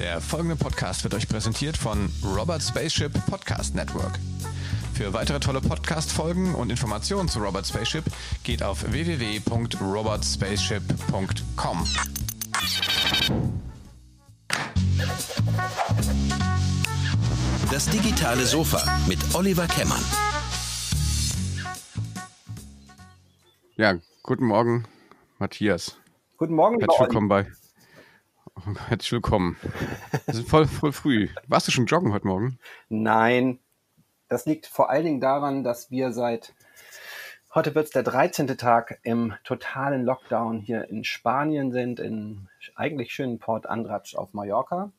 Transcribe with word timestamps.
Der 0.00 0.20
folgende 0.20 0.56
Podcast 0.56 1.04
wird 1.04 1.12
euch 1.12 1.28
präsentiert 1.28 1.76
von 1.76 2.10
Robert 2.24 2.62
Spaceship 2.62 3.12
Podcast 3.26 3.74
Network. 3.74 4.18
Für 4.94 5.12
weitere 5.12 5.40
tolle 5.40 5.60
Podcast-Folgen 5.60 6.54
und 6.54 6.70
Informationen 6.70 7.28
zu 7.28 7.38
Robert 7.38 7.66
Spaceship 7.66 8.04
geht 8.42 8.62
auf 8.62 8.90
www.robertspaceship.com. 8.90 11.84
Das 17.70 17.90
digitale 17.90 18.46
Sofa 18.46 18.82
mit 19.06 19.18
Oliver 19.34 19.66
Kemmern. 19.66 20.00
Ja, 23.76 23.96
guten 24.22 24.46
Morgen, 24.46 24.86
Matthias. 25.38 25.98
Guten 26.38 26.54
Morgen, 26.54 26.80
Herzlich 26.80 27.00
willkommen 27.00 27.28
bei. 27.28 27.46
Herzlich 28.88 29.12
willkommen. 29.12 29.56
Wir 30.26 30.34
sind 30.34 30.48
voll, 30.48 30.66
voll 30.66 30.92
früh. 30.92 31.28
Warst 31.46 31.68
du 31.68 31.72
schon 31.72 31.86
joggen 31.86 32.12
heute 32.12 32.26
Morgen? 32.26 32.58
Nein, 32.88 33.58
das 34.28 34.46
liegt 34.46 34.66
vor 34.66 34.90
allen 34.90 35.04
Dingen 35.04 35.20
daran, 35.20 35.64
dass 35.64 35.90
wir 35.90 36.12
seit 36.12 36.54
heute 37.54 37.74
wird 37.74 37.86
es 37.86 37.92
der 37.92 38.02
13. 38.02 38.46
Tag 38.58 39.00
im 39.02 39.34
totalen 39.44 40.04
Lockdown 40.04 40.60
hier 40.60 40.88
in 40.88 41.04
Spanien 41.04 41.72
sind, 41.72 42.00
in 42.00 42.48
eigentlich 42.74 43.12
schönen 43.12 43.38
Port 43.38 43.66
Andratx 43.66 44.14
auf 44.14 44.34
Mallorca. 44.34 44.92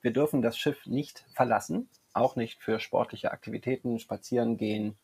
Wir 0.00 0.12
dürfen 0.12 0.42
das 0.42 0.58
Schiff 0.58 0.86
nicht 0.86 1.24
verlassen, 1.34 1.88
auch 2.12 2.36
nicht 2.36 2.62
für 2.62 2.78
sportliche 2.78 3.32
Aktivitäten, 3.32 3.98
spazieren 3.98 4.56
gehen 4.56 4.96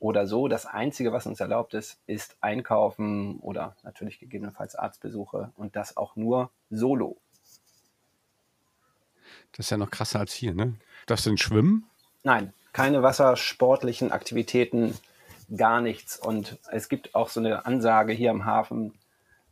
oder 0.00 0.26
so. 0.26 0.48
Das 0.48 0.66
Einzige, 0.66 1.12
was 1.12 1.26
uns 1.26 1.40
erlaubt 1.40 1.74
ist, 1.74 2.00
ist 2.06 2.36
einkaufen 2.40 3.38
oder 3.40 3.76
natürlich 3.82 4.18
gegebenenfalls 4.18 4.76
Arztbesuche 4.76 5.52
und 5.56 5.76
das 5.76 5.96
auch 5.96 6.16
nur 6.16 6.50
solo. 6.70 7.18
Das 9.52 9.66
ist 9.66 9.70
ja 9.70 9.76
noch 9.76 9.90
krasser 9.90 10.20
als 10.20 10.32
hier, 10.32 10.54
ne? 10.54 10.74
Du 11.06 11.14
denn 11.14 11.38
schwimmen? 11.38 11.86
Nein, 12.22 12.52
keine 12.72 13.02
wassersportlichen 13.02 14.10
Aktivitäten, 14.10 14.94
gar 15.54 15.80
nichts. 15.80 16.18
Und 16.18 16.58
es 16.70 16.88
gibt 16.88 17.14
auch 17.14 17.28
so 17.28 17.40
eine 17.40 17.66
Ansage 17.66 18.12
hier 18.12 18.30
am 18.30 18.44
Hafen 18.44 18.94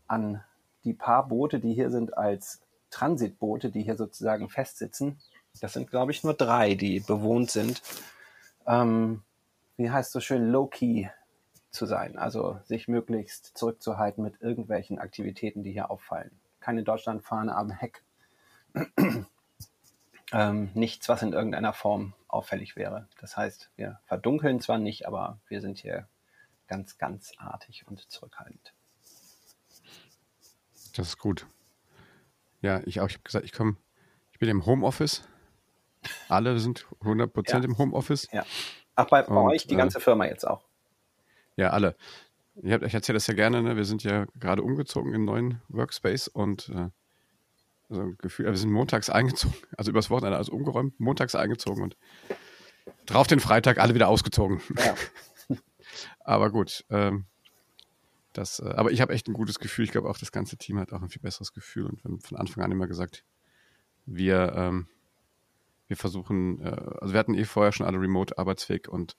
an 0.06 0.42
die 0.84 0.94
paar 0.94 1.28
Boote, 1.28 1.60
die 1.60 1.74
hier 1.74 1.90
sind 1.90 2.16
als 2.16 2.62
Transitboote, 2.90 3.70
die 3.70 3.82
hier 3.82 3.96
sozusagen 3.96 4.48
festsitzen. 4.48 5.18
Das 5.60 5.74
sind, 5.74 5.90
glaube 5.90 6.12
ich, 6.12 6.24
nur 6.24 6.34
drei, 6.34 6.74
die 6.74 7.00
bewohnt 7.00 7.50
sind. 7.50 7.82
Ähm, 8.66 9.22
wie 9.76 9.90
heißt 9.90 10.12
so 10.12 10.20
schön, 10.20 10.50
low-key 10.50 11.08
zu 11.70 11.86
sein, 11.86 12.18
also 12.18 12.58
sich 12.64 12.88
möglichst 12.88 13.56
zurückzuhalten 13.56 14.22
mit 14.22 14.40
irgendwelchen 14.40 14.98
Aktivitäten, 14.98 15.62
die 15.62 15.72
hier 15.72 15.90
auffallen. 15.90 16.30
Keine 16.60 16.82
Deutschlandfahne 16.82 17.54
am 17.54 17.70
Heck. 17.70 18.02
Ähm, 20.32 20.70
nichts, 20.74 21.08
was 21.08 21.22
in 21.22 21.32
irgendeiner 21.32 21.72
Form 21.72 22.14
auffällig 22.28 22.76
wäre. 22.76 23.08
Das 23.20 23.36
heißt, 23.36 23.70
wir 23.76 24.00
verdunkeln 24.04 24.60
zwar 24.60 24.78
nicht, 24.78 25.06
aber 25.06 25.38
wir 25.48 25.60
sind 25.60 25.78
hier 25.78 26.08
ganz, 26.66 26.96
ganz 26.98 27.32
artig 27.38 27.86
und 27.86 28.10
zurückhaltend. 28.10 28.72
Das 30.96 31.08
ist 31.08 31.18
gut. 31.18 31.46
Ja, 32.60 32.80
ich 32.84 33.00
auch. 33.00 33.08
Ich 33.08 33.14
habe 33.14 33.24
gesagt, 33.24 33.44
ich 33.44 33.52
komme, 33.52 33.76
ich 34.30 34.38
bin 34.38 34.48
im 34.48 34.66
Homeoffice. 34.66 35.22
Alle 36.28 36.58
sind 36.58 36.86
100% 37.00 37.50
Ja. 37.50 37.64
im 37.64 37.78
Homeoffice. 37.78 38.28
Ja. 38.32 38.44
Ach, 38.94 39.06
bei, 39.06 39.22
bei 39.22 39.34
Und, 39.34 39.50
euch 39.50 39.66
die 39.66 39.74
äh, 39.74 39.78
ganze 39.78 40.00
Firma 40.00 40.26
jetzt 40.26 40.46
auch. 40.46 40.64
Ja, 41.56 41.70
alle. 41.70 41.96
Ich, 42.56 42.72
hab, 42.72 42.82
ich 42.82 42.92
erzähle 42.94 43.16
das 43.16 43.26
ja 43.26 43.34
gerne, 43.34 43.62
ne? 43.62 43.76
Wir 43.76 43.84
sind 43.84 44.02
ja 44.02 44.26
gerade 44.38 44.62
umgezogen 44.62 45.10
in 45.10 45.16
einen 45.16 45.24
neuen 45.24 45.62
Workspace 45.68 46.28
und 46.28 46.68
äh, 46.70 46.88
also 47.88 48.02
ein 48.02 48.16
Gefühl, 48.18 48.46
wir 48.46 48.56
sind 48.56 48.70
montags 48.70 49.10
eingezogen, 49.10 49.54
also 49.76 49.90
übers 49.90 50.10
Wochenende, 50.10 50.36
also 50.36 50.52
umgeräumt, 50.52 50.98
montags 50.98 51.34
eingezogen 51.34 51.82
und 51.82 51.96
drauf 53.06 53.26
den 53.26 53.40
Freitag 53.40 53.78
alle 53.78 53.94
wieder 53.94 54.08
ausgezogen. 54.08 54.60
Ja. 54.78 54.94
aber 56.20 56.50
gut, 56.50 56.84
ähm, 56.90 57.26
das, 58.32 58.60
äh, 58.60 58.72
aber 58.76 58.90
ich 58.92 59.00
habe 59.00 59.12
echt 59.12 59.28
ein 59.28 59.34
gutes 59.34 59.58
Gefühl. 59.58 59.84
Ich 59.84 59.92
glaube 59.92 60.08
auch, 60.08 60.18
das 60.18 60.32
ganze 60.32 60.56
Team 60.56 60.78
hat 60.78 60.92
auch 60.92 61.02
ein 61.02 61.10
viel 61.10 61.22
besseres 61.22 61.52
Gefühl 61.52 61.86
und 61.86 62.02
wir 62.02 62.10
haben 62.10 62.20
von 62.20 62.38
Anfang 62.38 62.64
an 62.64 62.72
immer 62.72 62.86
gesagt, 62.86 63.24
wir, 64.06 64.52
ähm, 64.56 64.88
wir 65.88 65.96
versuchen, 65.96 66.60
äh, 66.60 66.76
also 67.00 67.12
wir 67.12 67.18
hatten 67.18 67.34
eh 67.34 67.44
vorher 67.44 67.72
schon 67.72 67.86
alle 67.86 68.00
remote 68.00 68.38
arbeitsfähig 68.38 68.88
und 68.88 69.16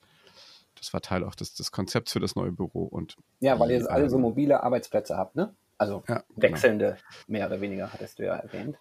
das 0.75 0.93
war 0.93 1.01
Teil 1.01 1.23
auch 1.23 1.35
des, 1.35 1.53
des 1.53 1.71
Konzepts 1.71 2.11
für 2.11 2.19
das 2.19 2.35
neue 2.35 2.51
Büro 2.51 2.85
und 2.85 3.15
Ja, 3.39 3.59
weil 3.59 3.71
ihr 3.71 3.79
die, 3.79 3.87
alle 3.87 4.09
so 4.09 4.17
mobile 4.17 4.63
Arbeitsplätze 4.63 5.15
habt, 5.15 5.35
ne? 5.35 5.53
Also 5.83 6.03
Ja, 6.07 6.23
genau. 6.29 6.41
wechselnde, 6.53 6.97
mehr 7.27 7.47
oder 7.47 7.59
weniger, 7.59 7.91
hattest 7.91 8.17
du 8.17 8.23
ja 8.23 8.35
erwähnt. 8.35 8.77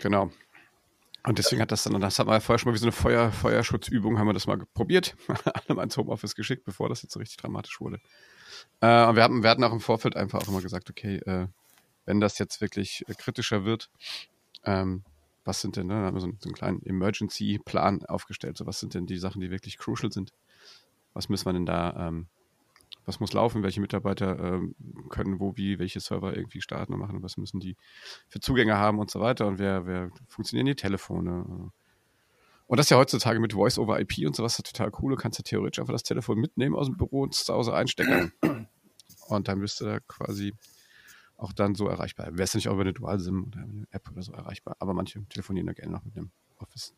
Genau. 0.00 0.30
Und 1.26 1.38
deswegen 1.38 1.60
hat 1.62 1.72
das 1.72 1.82
dann, 1.82 2.00
das 2.00 2.18
hat 2.18 2.26
man 2.26 2.34
ja 2.34 2.40
vorher 2.40 2.58
schon 2.58 2.70
mal 2.70 2.74
wie 2.74 2.78
so 2.78 2.84
eine 2.84 2.92
Feuer, 2.92 3.32
Feuerschutzübung, 3.32 4.18
haben 4.18 4.28
wir 4.28 4.34
das 4.34 4.46
mal 4.46 4.58
probiert, 4.74 5.16
alle 5.44 5.74
mal 5.74 5.82
ins 5.82 5.96
Homeoffice 5.96 6.36
geschickt, 6.36 6.64
bevor 6.64 6.88
das 6.88 7.02
jetzt 7.02 7.12
so 7.12 7.18
richtig 7.18 7.38
dramatisch 7.38 7.80
wurde. 7.80 7.98
Äh, 8.80 9.06
und 9.06 9.16
wir 9.16 9.24
hatten, 9.24 9.42
wir 9.42 9.50
hatten 9.50 9.64
auch 9.64 9.72
im 9.72 9.80
Vorfeld 9.80 10.16
einfach 10.16 10.42
auch 10.42 10.48
immer 10.48 10.60
gesagt, 10.60 10.90
okay, 10.90 11.16
äh, 11.26 11.48
wenn 12.04 12.20
das 12.20 12.38
jetzt 12.38 12.60
wirklich 12.60 13.04
äh, 13.08 13.14
kritischer 13.14 13.64
wird, 13.64 13.90
ähm, 14.64 15.02
was 15.44 15.60
sind 15.60 15.76
denn, 15.76 15.88
ne, 15.88 15.94
dann 15.94 16.04
haben 16.04 16.14
wir 16.14 16.20
so 16.20 16.26
einen, 16.26 16.38
so 16.40 16.48
einen 16.48 16.54
kleinen 16.54 16.82
Emergency-Plan 16.86 18.04
aufgestellt, 18.06 18.56
so 18.56 18.66
was 18.66 18.78
sind 18.78 18.94
denn 18.94 19.06
die 19.06 19.18
Sachen, 19.18 19.40
die 19.40 19.50
wirklich 19.50 19.76
crucial 19.78 20.12
sind? 20.12 20.32
Was 21.14 21.28
müssen 21.28 21.46
wir 21.46 21.52
denn 21.52 21.66
da, 21.66 22.08
ähm, 22.08 22.28
was 23.06 23.20
muss 23.20 23.32
laufen, 23.32 23.62
welche 23.62 23.80
Mitarbeiter 23.80 24.38
ähm, 24.38 24.74
können 25.10 25.40
wo, 25.40 25.56
wie, 25.56 25.78
welche 25.78 26.00
Server 26.00 26.36
irgendwie 26.36 26.60
starten 26.60 26.92
und 26.94 27.00
machen 27.00 27.22
was 27.22 27.36
müssen 27.36 27.60
die 27.60 27.76
für 28.28 28.40
Zugänge 28.40 28.76
haben 28.76 28.98
und 28.98 29.10
so 29.10 29.20
weiter 29.20 29.46
und 29.46 29.58
wer, 29.58 29.86
wer 29.86 30.10
funktionieren 30.28 30.66
die 30.66 30.74
Telefone. 30.74 31.70
Und 32.66 32.78
das 32.78 32.86
ist 32.86 32.90
ja 32.90 32.96
heutzutage 32.96 33.40
mit 33.40 33.52
Voice-over-IP 33.52 34.26
und 34.26 34.34
sowas 34.34 34.56
total 34.56 34.90
cool. 35.00 35.10
Du 35.10 35.16
kannst 35.16 35.38
ja 35.38 35.42
theoretisch 35.42 35.80
einfach 35.80 35.92
das 35.92 36.02
Telefon 36.02 36.38
mitnehmen 36.38 36.74
aus 36.74 36.86
dem 36.86 36.96
Büro 36.96 37.22
und 37.22 37.34
zu 37.34 37.52
Hause 37.52 37.74
einstecken. 37.74 38.32
Und 39.28 39.48
dann 39.48 39.60
bist 39.60 39.80
du 39.80 39.84
da 39.84 40.00
quasi 40.00 40.54
auch 41.36 41.52
dann 41.52 41.74
so 41.74 41.88
erreichbar. 41.88 42.26
Wäre 42.32 42.42
es 42.42 42.54
nicht 42.54 42.68
auch 42.68 42.74
über 42.74 42.82
eine 42.82 42.92
Dual-SIM 42.92 43.44
oder 43.44 43.60
eine 43.60 43.86
App 43.90 44.10
oder 44.10 44.22
so 44.22 44.32
erreichbar. 44.32 44.76
Aber 44.78 44.94
manche 44.94 45.24
telefonieren 45.28 45.66
da 45.66 45.72
gerne 45.72 45.92
noch 45.92 46.04
mit 46.04 46.16
einem 46.16 46.30
Office. 46.58 46.94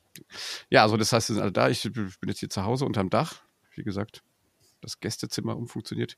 Ja, 0.71 0.83
also 0.83 0.97
das 0.97 1.13
heißt, 1.13 1.31
wir 1.31 1.35
sind 1.35 1.43
alle 1.43 1.53
da. 1.53 1.69
Ich 1.69 1.83
bin 1.93 2.11
jetzt 2.27 2.41
hier 2.41 2.51
zu 2.51 2.65
Hause 2.65 2.85
unterm 2.85 3.11
Dach. 3.11 3.43
Wie 3.75 3.83
gesagt, 3.83 4.23
das 4.81 5.01
Gästezimmer 5.01 5.57
umfunktioniert. 5.57 6.17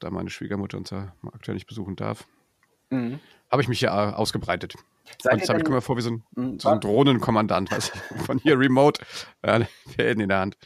Da 0.00 0.10
meine 0.10 0.30
Schwiegermutter 0.30 0.78
uns 0.78 0.90
ja 0.90 1.14
aktuell 1.32 1.54
nicht 1.54 1.66
besuchen 1.66 1.96
darf, 1.96 2.26
Mhm. 2.90 3.18
habe 3.50 3.62
ich 3.62 3.68
mich 3.68 3.80
ja 3.80 4.10
äh, 4.10 4.12
ausgebreitet. 4.14 4.74
Seid 5.22 5.32
Und 5.34 5.38
jetzt 5.40 5.48
habe 5.48 5.60
ich 5.60 5.68
mir 5.68 5.80
vor 5.80 5.96
wie 5.96 6.02
so 6.02 6.10
ein, 6.10 6.24
Mhm, 6.34 6.58
so 6.60 6.68
ein 6.68 6.80
Drohnenkommandant, 6.80 7.70
ich, 7.72 7.90
von 8.26 8.38
hier 8.38 8.58
remote, 8.58 9.04
äh, 9.42 9.64
Fäden 9.96 10.20
in 10.22 10.28
der 10.28 10.40
Hand. 10.40 10.56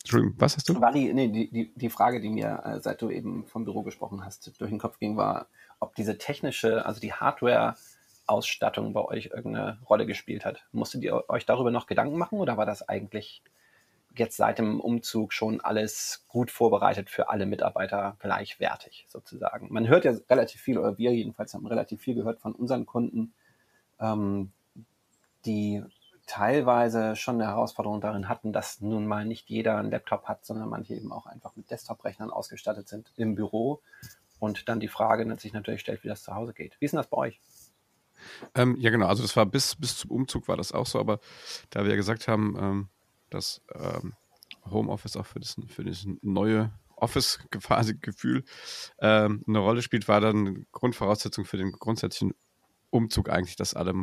Entschuldigung, 0.00 0.36
was 0.38 0.56
hast 0.56 0.68
du? 0.68 0.78
Nee, 0.92 1.28
die, 1.28 1.50
die, 1.50 1.72
die 1.74 1.90
Frage, 1.90 2.20
die 2.20 2.30
mir, 2.30 2.62
äh, 2.64 2.80
seit 2.80 3.02
du 3.02 3.10
eben 3.10 3.44
vom 3.46 3.64
Büro 3.64 3.82
gesprochen 3.82 4.24
hast, 4.24 4.58
durch 4.58 4.70
den 4.70 4.78
Kopf 4.78 4.98
ging, 4.98 5.16
war, 5.18 5.48
ob 5.80 5.94
diese 5.96 6.16
technische, 6.16 6.86
also 6.86 6.98
die 7.00 7.12
Hardware-Ausstattung 7.12 8.94
bei 8.94 9.04
euch 9.04 9.26
irgendeine 9.26 9.78
Rolle 9.88 10.06
gespielt 10.06 10.44
hat. 10.46 10.64
Musstet 10.72 11.02
ihr 11.02 11.28
euch 11.28 11.44
darüber 11.44 11.70
noch 11.70 11.86
Gedanken 11.86 12.16
machen 12.16 12.38
oder 12.38 12.56
war 12.56 12.66
das 12.66 12.88
eigentlich 12.88 13.42
jetzt 14.18 14.36
seit 14.36 14.58
dem 14.58 14.80
Umzug 14.80 15.32
schon 15.32 15.60
alles 15.60 16.24
gut 16.28 16.50
vorbereitet 16.50 17.10
für 17.10 17.28
alle 17.28 17.46
Mitarbeiter 17.46 18.16
gleichwertig 18.20 19.06
sozusagen? 19.08 19.72
Man 19.72 19.88
hört 19.88 20.04
ja 20.04 20.12
relativ 20.28 20.60
viel, 20.60 20.78
oder 20.78 20.98
wir 20.98 21.14
jedenfalls 21.14 21.54
haben 21.54 21.66
relativ 21.66 22.00
viel 22.00 22.14
gehört 22.14 22.40
von 22.40 22.54
unseren 22.54 22.86
Kunden, 22.86 23.32
ähm, 24.00 24.52
die 25.44 25.82
teilweise 26.26 27.16
schon 27.16 27.36
eine 27.36 27.46
Herausforderung 27.46 28.00
darin 28.00 28.28
hatten, 28.28 28.52
dass 28.52 28.80
nun 28.80 29.06
mal 29.06 29.24
nicht 29.24 29.48
jeder 29.48 29.78
einen 29.78 29.90
Laptop 29.90 30.24
hat, 30.24 30.44
sondern 30.44 30.68
manche 30.68 30.94
eben 30.94 31.10
auch 31.10 31.26
einfach 31.26 31.56
mit 31.56 31.70
Desktop-Rechnern 31.70 32.30
ausgestattet 32.30 32.88
sind 32.88 33.10
im 33.16 33.34
Büro. 33.34 33.80
Und 34.38 34.68
dann 34.68 34.78
die 34.78 34.88
Frage 34.88 35.36
sich 35.38 35.52
natürlich 35.52 35.80
stellt, 35.80 36.04
wie 36.04 36.08
das 36.08 36.22
zu 36.22 36.34
Hause 36.34 36.52
geht. 36.52 36.76
Wie 36.78 36.84
ist 36.84 36.92
denn 36.92 36.98
das 36.98 37.08
bei 37.08 37.16
euch? 37.16 37.40
Ähm, 38.54 38.76
ja, 38.78 38.90
genau. 38.90 39.06
Also 39.06 39.22
das 39.22 39.36
war 39.36 39.46
bis, 39.46 39.74
bis 39.76 39.96
zum 39.96 40.10
Umzug 40.10 40.48
war 40.48 40.56
das 40.56 40.72
auch 40.72 40.86
so, 40.86 41.00
aber 41.00 41.18
da 41.70 41.82
wir 41.82 41.90
ja 41.90 41.96
gesagt 41.96 42.28
haben, 42.28 42.56
ähm, 42.60 42.88
dass 43.30 43.62
ähm, 43.74 44.14
Homeoffice 44.70 45.16
auch 45.16 45.26
für 45.26 45.40
das, 45.40 45.56
für 45.68 45.84
das 45.84 46.06
neue 46.22 46.72
Office 46.96 47.38
quasi 47.50 47.94
Gefühl 47.94 48.44
ähm, 49.00 49.44
eine 49.46 49.58
Rolle 49.58 49.82
spielt, 49.82 50.08
war 50.08 50.20
dann 50.20 50.66
Grundvoraussetzung 50.72 51.44
für 51.44 51.56
den 51.56 51.72
grundsätzlichen 51.72 52.34
Umzug 52.90 53.28
eigentlich, 53.28 53.56
dass 53.56 53.74
alle 53.74 53.94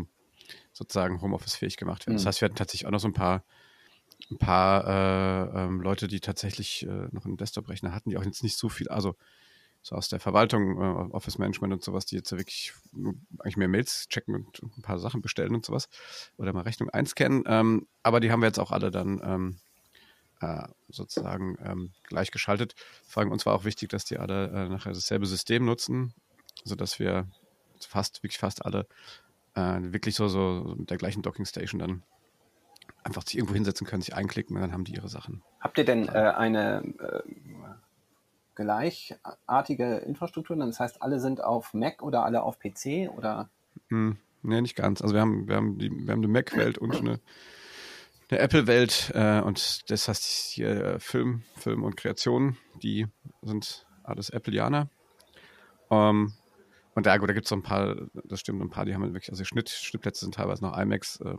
sozusagen 0.73 1.21
Homeoffice 1.21 1.55
fähig 1.55 1.77
gemacht 1.77 2.05
werden. 2.05 2.15
Das 2.15 2.23
Mhm. 2.23 2.27
heißt, 2.27 2.41
wir 2.41 2.45
hatten 2.45 2.55
tatsächlich 2.55 2.87
auch 2.87 2.91
noch 2.91 2.99
so 2.99 3.07
ein 3.07 3.13
paar 3.13 3.43
ein 4.31 4.37
paar 4.37 4.87
äh, 4.87 5.65
ähm, 5.65 5.81
Leute, 5.81 6.07
die 6.07 6.19
tatsächlich 6.19 6.85
äh, 6.87 7.07
noch 7.11 7.25
einen 7.25 7.37
Desktop-Rechner 7.37 7.93
hatten, 7.93 8.09
die 8.09 8.17
auch 8.17 8.23
jetzt 8.23 8.43
nicht 8.43 8.57
so 8.57 8.69
viel, 8.69 8.87
also 8.87 9.15
so 9.85 9.95
aus 9.95 10.09
der 10.09 10.19
Verwaltung, 10.19 10.81
äh, 10.81 11.13
Office 11.13 11.37
Management 11.37 11.71
und 11.71 11.83
sowas, 11.83 12.07
die 12.07 12.15
jetzt 12.15 12.31
wirklich 12.31 12.73
nur 12.91 13.13
eigentlich 13.37 13.55
mehr 13.55 13.67
Mails 13.67 14.07
checken 14.09 14.33
und 14.33 14.63
ein 14.63 14.81
paar 14.81 14.97
Sachen 14.97 15.21
bestellen 15.21 15.53
und 15.53 15.63
sowas 15.63 15.89
oder 16.37 16.53
mal 16.53 16.61
Rechnung 16.61 16.89
einscannen. 16.89 17.43
Ähm, 17.45 17.85
aber 18.01 18.19
die 18.19 18.31
haben 18.31 18.41
wir 18.41 18.47
jetzt 18.47 18.57
auch 18.57 18.71
alle 18.71 18.89
dann 18.89 19.21
ähm, 19.23 19.59
äh, 20.41 20.67
sozusagen 20.89 21.59
ähm, 21.63 21.91
gleichgeschaltet. 22.01 22.73
Vor 23.07 23.21
allem 23.21 23.31
uns 23.31 23.45
war 23.45 23.53
auch 23.53 23.63
wichtig, 23.63 23.89
dass 23.89 24.05
die 24.05 24.17
alle 24.17 24.47
äh, 24.47 24.69
nachher 24.69 24.91
dasselbe 24.91 25.27
System 25.27 25.65
nutzen, 25.65 26.15
sodass 26.63 26.97
wir 26.97 27.27
fast, 27.79 28.23
wirklich 28.23 28.39
fast 28.39 28.65
alle 28.65 28.87
äh, 29.53 29.79
wirklich 29.93 30.15
so, 30.15 30.27
so 30.29 30.73
mit 30.79 30.89
der 30.89 30.97
gleichen 30.97 31.21
Docking 31.21 31.45
Station 31.45 31.77
dann 31.77 32.01
einfach 33.03 33.21
sich 33.21 33.37
irgendwo 33.37 33.53
hinsetzen 33.53 33.85
können, 33.85 34.01
sich 34.01 34.15
einklicken 34.15 34.55
und 34.55 34.63
dann 34.63 34.71
haben 34.71 34.83
die 34.83 34.95
ihre 34.95 35.09
Sachen. 35.09 35.43
Habt 35.59 35.77
ihr 35.77 35.85
denn 35.85 36.07
äh, 36.07 36.33
eine 36.35 36.83
äh, 36.97 37.21
gleichartige 38.55 39.97
Infrastruktur? 39.97 40.55
Das 40.55 40.79
heißt, 40.79 41.01
alle 41.01 41.19
sind 41.19 41.43
auf 41.43 41.73
Mac 41.73 42.01
oder 42.01 42.23
alle 42.23 42.43
auf 42.43 42.59
PC 42.59 43.09
oder? 43.15 43.49
Hm, 43.89 44.17
nee, 44.41 44.61
nicht 44.61 44.75
ganz. 44.75 45.01
Also 45.01 45.13
wir 45.13 45.21
haben, 45.21 45.47
wir 45.47 45.55
haben 45.55 45.77
die, 45.77 45.89
wir 45.89 46.11
haben 46.11 46.19
eine 46.19 46.27
Mac-Welt 46.27 46.77
und 46.77 46.95
eine, 46.95 47.19
eine 48.29 48.39
Apple-Welt 48.39 49.11
äh, 49.13 49.41
und 49.41 49.89
das 49.91 50.07
heißt 50.07 50.23
hier 50.51 50.69
äh, 50.69 50.99
Film, 50.99 51.43
Film 51.55 51.83
und 51.83 51.97
Kreation, 51.97 52.57
die 52.81 53.07
sind 53.41 53.85
alles 54.03 54.31
Appleianer. 54.31 54.89
Ähm, 55.91 56.33
und 56.95 57.05
da, 57.05 57.17
gut, 57.17 57.29
da 57.29 57.33
gibt 57.33 57.45
es 57.45 57.49
so 57.49 57.55
ein 57.55 57.63
paar, 57.63 57.95
das 58.23 58.39
stimmt, 58.39 58.61
ein 58.61 58.69
paar, 58.69 58.85
die 58.85 58.93
haben 58.93 59.03
wirklich, 59.03 59.29
also 59.29 59.43
Schnitt, 59.43 59.69
Schnittplätze 59.69 60.21
sind 60.21 60.35
teilweise 60.35 60.63
noch 60.63 60.77
IMAX. 60.77 61.19
Äh, 61.19 61.35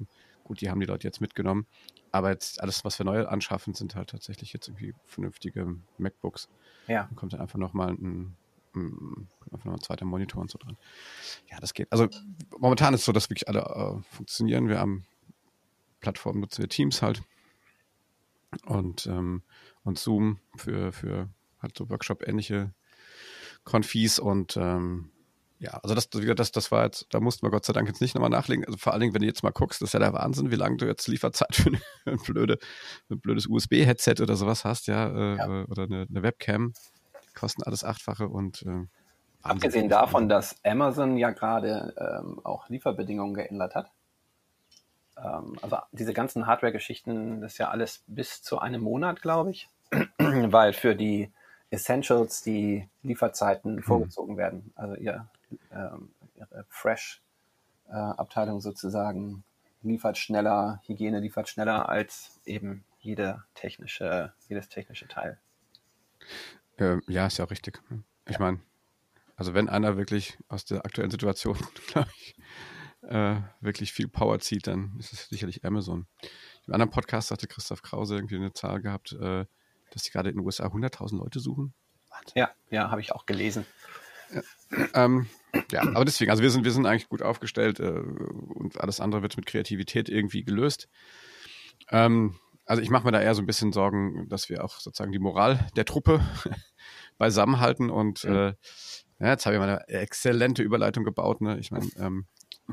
gut, 0.47 0.61
die 0.61 0.71
haben 0.71 0.81
die 0.81 0.87
Leute 0.87 1.07
jetzt 1.07 1.21
mitgenommen. 1.21 1.67
Aber 2.13 2.31
jetzt 2.31 2.63
alles, 2.63 2.85
was 2.85 2.99
wir 2.99 3.05
neu 3.05 3.27
anschaffen, 3.27 3.75
sind 3.75 3.95
halt 3.95 4.11
tatsächlich 4.11 4.53
jetzt 4.53 4.69
irgendwie 4.69 4.95
vernünftige 5.05 5.77
MacBooks. 5.99 6.49
Ja. 6.87 7.05
Dann 7.05 7.17
kommt 7.17 7.33
dann 7.33 7.41
einfach 7.41 7.59
nochmal 7.59 7.91
ein, 7.91 8.37
ein, 8.75 9.29
einfach 9.53 9.67
noch 9.67 9.75
ein 9.75 9.83
zweiter 9.83 10.05
Monitor 10.05 10.41
und 10.41 10.51
so 10.51 10.59
dran. 10.59 10.77
Ja, 11.51 11.59
das 11.61 11.75
geht. 11.75 11.91
Also 11.91 12.09
momentan 12.59 12.95
ist 12.95 13.01
es 13.01 13.07
so, 13.07 13.13
dass 13.13 13.29
wirklich 13.29 13.49
alle 13.49 13.61
äh, 13.61 14.15
funktionieren. 14.15 14.69
Wir 14.69 14.79
haben 14.79 15.05
Plattformen, 16.01 16.41
nutzen 16.41 16.63
wir 16.63 16.69
Teams 16.69 17.03
halt. 17.03 17.23
Und, 18.65 19.07
ähm, 19.07 19.43
und 19.83 19.99
Zoom 19.99 20.39
für, 20.57 20.93
für 20.93 21.29
halt 21.61 21.77
so 21.77 21.91
Workshop-ähnliche 21.91 22.73
Konfis 23.65 24.19
und 24.19 24.57
ähm, 24.57 25.11
ja, 25.59 25.73
also 25.83 25.95
das, 25.95 26.11
das, 26.11 26.53
das 26.53 26.71
war 26.71 26.85
jetzt, 26.85 27.07
da 27.11 27.21
mussten 27.21 27.47
wir 27.47 27.51
Gott 27.51 27.65
sei 27.65 27.73
Dank 27.73 27.89
jetzt 27.89 28.01
nicht 28.01 28.15
nochmal 28.15 28.31
nachlegen. 28.31 28.65
Also 28.67 28.77
vor 28.77 28.93
allen 28.93 29.01
Dingen, 29.01 29.15
wenn 29.15 29.23
du 29.23 29.27
jetzt 29.27 29.43
mal 29.43 29.53
guckst, 29.53 29.81
das 29.81 29.89
ist 29.89 29.93
ja 29.95 30.01
der 30.01 30.13
Wahnsinn, 30.13 30.51
wie 30.51 30.57
lange 30.57 30.77
du 30.77 30.87
jetzt 30.87 31.09
Lieferzeit 31.09 31.55
für 31.55 31.71
ein, 32.05 32.19
blöde, 32.19 32.59
ein 33.09 33.21
blödes 33.21 33.47
USB-Headset 33.47 34.17
oder 34.21 34.37
sowas 34.37 34.65
hast, 34.65 34.87
ja, 34.87 35.09
äh, 35.09 35.37
ja. 35.37 35.65
oder 35.65 35.85
eine, 35.85 36.07
eine, 36.09 36.23
Webcam. 36.23 36.75
Die 37.29 37.33
kosten 37.35 37.63
alles 37.63 37.85
Achtfache 37.85 38.29
und 38.29 38.63
äh, 38.63 38.85
Abgesehen 39.43 39.89
davon, 39.89 40.29
dass 40.29 40.57
Amazon 40.65 41.17
ja 41.17 41.31
gerade 41.31 41.95
ähm, 41.97 42.41
auch 42.45 42.69
Lieferbedingungen 42.69 43.35
geändert 43.35 43.77
hat. 43.77 43.91
Ähm, 45.17 45.57
also 45.63 45.79
diese 45.93 46.13
ganzen 46.13 46.47
Hardware-Geschichten, 46.47 47.41
das 47.41 47.53
ist 47.53 47.59
ja 47.59 47.71
alles 47.71 48.03
bis 48.07 48.43
zu 48.43 48.59
einem 48.59 48.83
Monat, 48.83 49.23
glaube 49.23 49.53
ich. 49.53 49.69
Weil 50.19 50.73
für 50.73 50.97
die 50.97 51.33
Essentials 51.71 52.43
die 52.43 52.89
Lieferzeiten 53.03 53.77
hm. 53.77 53.83
vorgezogen 53.83 54.37
werden. 54.37 54.73
Also 54.75 54.97
ihr 54.97 55.29
ähm, 55.71 56.11
ihre 56.35 56.65
Fresh-Abteilung 56.69 58.59
äh, 58.59 58.63
sozusagen 58.63 59.45
liefert 59.83 60.19
schneller, 60.19 60.81
Hygiene 60.87 61.21
liefert 61.21 61.49
schneller 61.49 61.89
als 61.89 62.41
eben 62.45 62.85
jede 62.99 63.45
technische, 63.55 64.33
jedes 64.49 64.69
technische 64.69 65.07
Teil. 65.07 65.39
Äh, 66.79 66.99
ja, 67.07 67.27
ist 67.27 67.39
ja 67.39 67.45
auch 67.45 67.51
richtig. 67.51 67.81
Ich 68.27 68.35
ja. 68.35 68.41
meine, 68.41 68.61
also 69.37 69.55
wenn 69.55 69.69
einer 69.69 69.97
wirklich 69.97 70.39
aus 70.49 70.65
der 70.65 70.85
aktuellen 70.85 71.11
Situation, 71.11 71.57
glaube 71.87 72.11
ich, 72.17 72.37
äh, 73.03 73.37
wirklich 73.61 73.93
viel 73.93 74.09
Power 74.09 74.41
zieht, 74.41 74.67
dann 74.67 74.97
ist 74.99 75.13
es 75.13 75.29
sicherlich 75.29 75.65
Amazon. 75.65 76.07
Im 76.67 76.73
anderen 76.73 76.91
Podcast 76.91 77.31
hatte 77.31 77.47
Christoph 77.47 77.83
Krause 77.83 78.17
irgendwie 78.17 78.37
eine 78.37 78.53
Zahl 78.53 78.81
gehabt, 78.81 79.13
äh, 79.13 79.45
dass 79.93 80.03
sie 80.03 80.11
gerade 80.11 80.31
in 80.31 80.37
den 80.37 80.45
USA 80.45 80.67
100.000 80.67 81.19
Leute 81.19 81.39
suchen. 81.39 81.73
Wahnsinn. 82.11 82.33
Ja, 82.35 82.51
ja, 82.71 82.91
habe 82.91 83.01
ich 83.01 83.13
auch 83.13 83.27
gelesen. 83.27 83.65
Ja. 84.33 84.89
Ähm, 84.95 85.27
ja, 85.71 85.83
aber 85.83 86.05
deswegen, 86.05 86.31
also 86.31 86.43
wir 86.43 86.51
sind, 86.51 86.65
wir 86.65 86.73
sind 86.73 86.87
eigentlich 86.87 87.09
gut 87.09 87.23
aufgestellt 87.23 87.81
äh, 87.81 87.91
und 87.91 88.81
alles 88.81 89.01
andere 89.01 89.23
wird 89.23 89.37
mit 89.37 89.47
Kreativität 89.47 90.09
irgendwie 90.09 90.45
gelöst. 90.45 90.89
Ähm, 91.91 92.37
also 92.67 92.83
ich 92.83 92.91
mache 92.91 93.05
mir 93.05 93.13
da 93.13 93.21
eher 93.21 93.35
so 93.35 93.43
ein 93.43 93.47
bisschen 93.47 93.73
Sorgen, 93.73 94.29
dass 94.29 94.49
wir 94.49 94.65
auch 94.65 94.81
sozusagen 94.81 95.13
die 95.13 95.19
Moral 95.19 95.67
der 95.77 95.85
Truppe 95.85 96.21
beisammenhalten 97.19 97.91
und 97.91 98.25
mhm. 98.25 98.35
äh, 98.35 98.55
ja, 99.19 99.29
jetzt 99.29 99.47
habe 99.47 99.57
ich 99.57 99.61
mal 99.61 99.69
eine 99.69 99.89
exzellente 99.89 100.63
Überleitung 100.63 101.05
gebaut. 101.05 101.41
Ne? 101.41 101.59
Ich 101.59 101.71
meine, 101.71 101.89
ähm, 101.97 102.27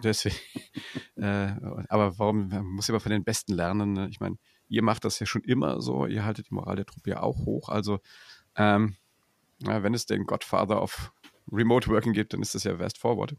deswegen, 0.03 0.35
äh, 1.15 1.53
aber 1.87 2.17
warum 2.19 2.49
man 2.49 2.65
muss 2.65 2.89
immer 2.89 2.99
von 2.99 3.11
den 3.11 3.23
Besten 3.23 3.53
lernen? 3.53 3.93
Ne? 3.93 4.09
Ich 4.09 4.19
meine, 4.19 4.37
ihr 4.67 4.83
macht 4.83 5.05
das 5.05 5.19
ja 5.19 5.25
schon 5.25 5.43
immer 5.43 5.79
so, 5.79 6.05
ihr 6.05 6.25
haltet 6.25 6.49
die 6.49 6.53
Moral 6.53 6.75
der 6.75 6.85
Truppe 6.85 7.11
ja 7.11 7.21
auch 7.21 7.45
hoch. 7.45 7.69
Also 7.69 7.99
ähm, 8.57 8.95
ja, 9.59 9.83
wenn 9.83 9.93
es 9.93 10.05
den 10.05 10.25
Godfather 10.25 10.81
of 10.81 11.13
Remote 11.51 11.89
Working 11.89 12.13
gibt, 12.13 12.33
dann 12.33 12.41
ist 12.41 12.55
das 12.55 12.63
ja 12.63 12.77
Fast 12.77 12.97
Forward. 12.97 13.35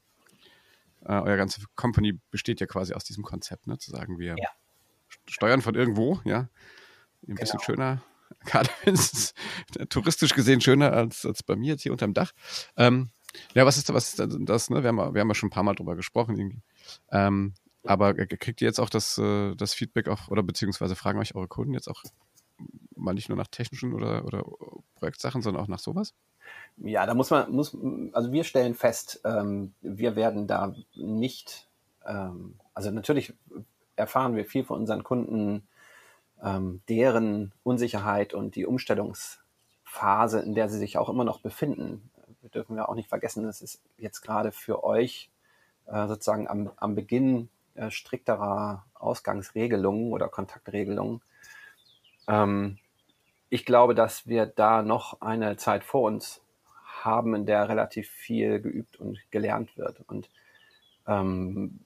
Äh, 1.02 1.20
euer 1.20 1.36
ganze 1.36 1.60
Company 1.76 2.18
besteht 2.30 2.60
ja 2.60 2.66
quasi 2.66 2.94
aus 2.94 3.04
diesem 3.04 3.24
Konzept, 3.24 3.66
ne? 3.66 3.78
zu 3.78 3.90
sagen, 3.90 4.18
wir 4.18 4.36
ja. 4.38 4.48
steuern 5.28 5.62
von 5.62 5.74
irgendwo, 5.74 6.20
ja. 6.24 6.48
Ein 7.26 7.36
bisschen 7.36 7.58
genau. 7.58 7.64
schöner, 7.64 8.02
gerade 8.44 8.70
wenn 8.84 8.94
es 8.94 9.34
touristisch 9.88 10.34
gesehen 10.34 10.60
schöner 10.60 10.92
als, 10.92 11.24
als 11.24 11.42
bei 11.42 11.56
mir 11.56 11.72
jetzt 11.72 11.82
hier 11.82 11.92
unterm 11.92 12.14
Dach. 12.14 12.32
Ähm, 12.76 13.10
ja, 13.54 13.66
was 13.66 13.76
ist, 13.76 13.92
was 13.92 14.14
ist 14.14 14.28
das? 14.40 14.70
Ne? 14.70 14.82
Wir, 14.82 14.88
haben, 14.88 15.14
wir 15.14 15.20
haben 15.20 15.28
ja 15.28 15.34
schon 15.34 15.48
ein 15.48 15.50
paar 15.50 15.62
Mal 15.62 15.74
drüber 15.74 15.96
gesprochen. 15.96 16.38
Irgendwie. 16.38 16.62
Ähm, 17.10 17.54
aber 17.84 18.14
kriegt 18.14 18.60
ihr 18.62 18.66
jetzt 18.66 18.80
auch 18.80 18.88
das, 18.88 19.18
äh, 19.18 19.54
das 19.56 19.74
Feedback 19.74 20.08
auch, 20.08 20.28
oder 20.28 20.42
beziehungsweise 20.42 20.96
fragen 20.96 21.18
euch 21.18 21.34
eure 21.34 21.48
Kunden 21.48 21.74
jetzt 21.74 21.88
auch 21.88 22.02
mal 22.96 23.14
nicht 23.14 23.28
nur 23.28 23.36
nach 23.36 23.48
technischen 23.48 23.92
oder, 23.92 24.24
oder 24.24 24.44
Projektsachen, 24.94 25.42
sondern 25.42 25.62
auch 25.62 25.68
nach 25.68 25.78
sowas? 25.78 26.14
Ja, 26.76 27.06
da 27.06 27.14
muss 27.14 27.30
man, 27.30 27.50
muss, 27.52 27.76
also 28.12 28.32
wir 28.32 28.44
stellen 28.44 28.74
fest, 28.74 29.20
ähm, 29.24 29.74
wir 29.80 30.16
werden 30.16 30.46
da 30.46 30.74
nicht, 30.94 31.68
ähm, 32.04 32.56
also 32.74 32.90
natürlich 32.90 33.32
erfahren 33.96 34.34
wir 34.34 34.44
viel 34.44 34.64
von 34.64 34.80
unseren 34.80 35.04
Kunden, 35.04 35.68
ähm, 36.42 36.82
deren 36.88 37.52
Unsicherheit 37.62 38.34
und 38.34 38.56
die 38.56 38.66
Umstellungsphase, 38.66 40.40
in 40.40 40.54
der 40.54 40.68
sie 40.68 40.78
sich 40.78 40.98
auch 40.98 41.08
immer 41.08 41.24
noch 41.24 41.40
befinden. 41.40 42.10
Wir 42.40 42.50
dürfen 42.50 42.76
ja 42.76 42.88
auch 42.88 42.96
nicht 42.96 43.08
vergessen, 43.08 43.46
es 43.46 43.62
ist 43.62 43.80
jetzt 43.96 44.20
gerade 44.20 44.50
für 44.50 44.82
euch 44.84 45.30
äh, 45.86 46.08
sozusagen 46.08 46.48
am, 46.48 46.70
am 46.76 46.94
Beginn 46.96 47.48
äh, 47.74 47.90
strikterer 47.90 48.84
Ausgangsregelungen 48.94 50.12
oder 50.12 50.28
Kontaktregelungen. 50.28 51.22
Ähm, 52.26 52.78
ich 53.50 53.64
glaube, 53.64 53.94
dass 53.94 54.26
wir 54.26 54.46
da 54.46 54.82
noch 54.82 55.20
eine 55.20 55.56
Zeit 55.56 55.84
vor 55.84 56.02
uns 56.02 56.42
haben, 57.02 57.34
in 57.34 57.46
der 57.46 57.68
relativ 57.68 58.08
viel 58.08 58.60
geübt 58.60 58.98
und 58.98 59.18
gelernt 59.30 59.76
wird. 59.76 60.00
Und 60.06 60.28
ähm, 61.06 61.80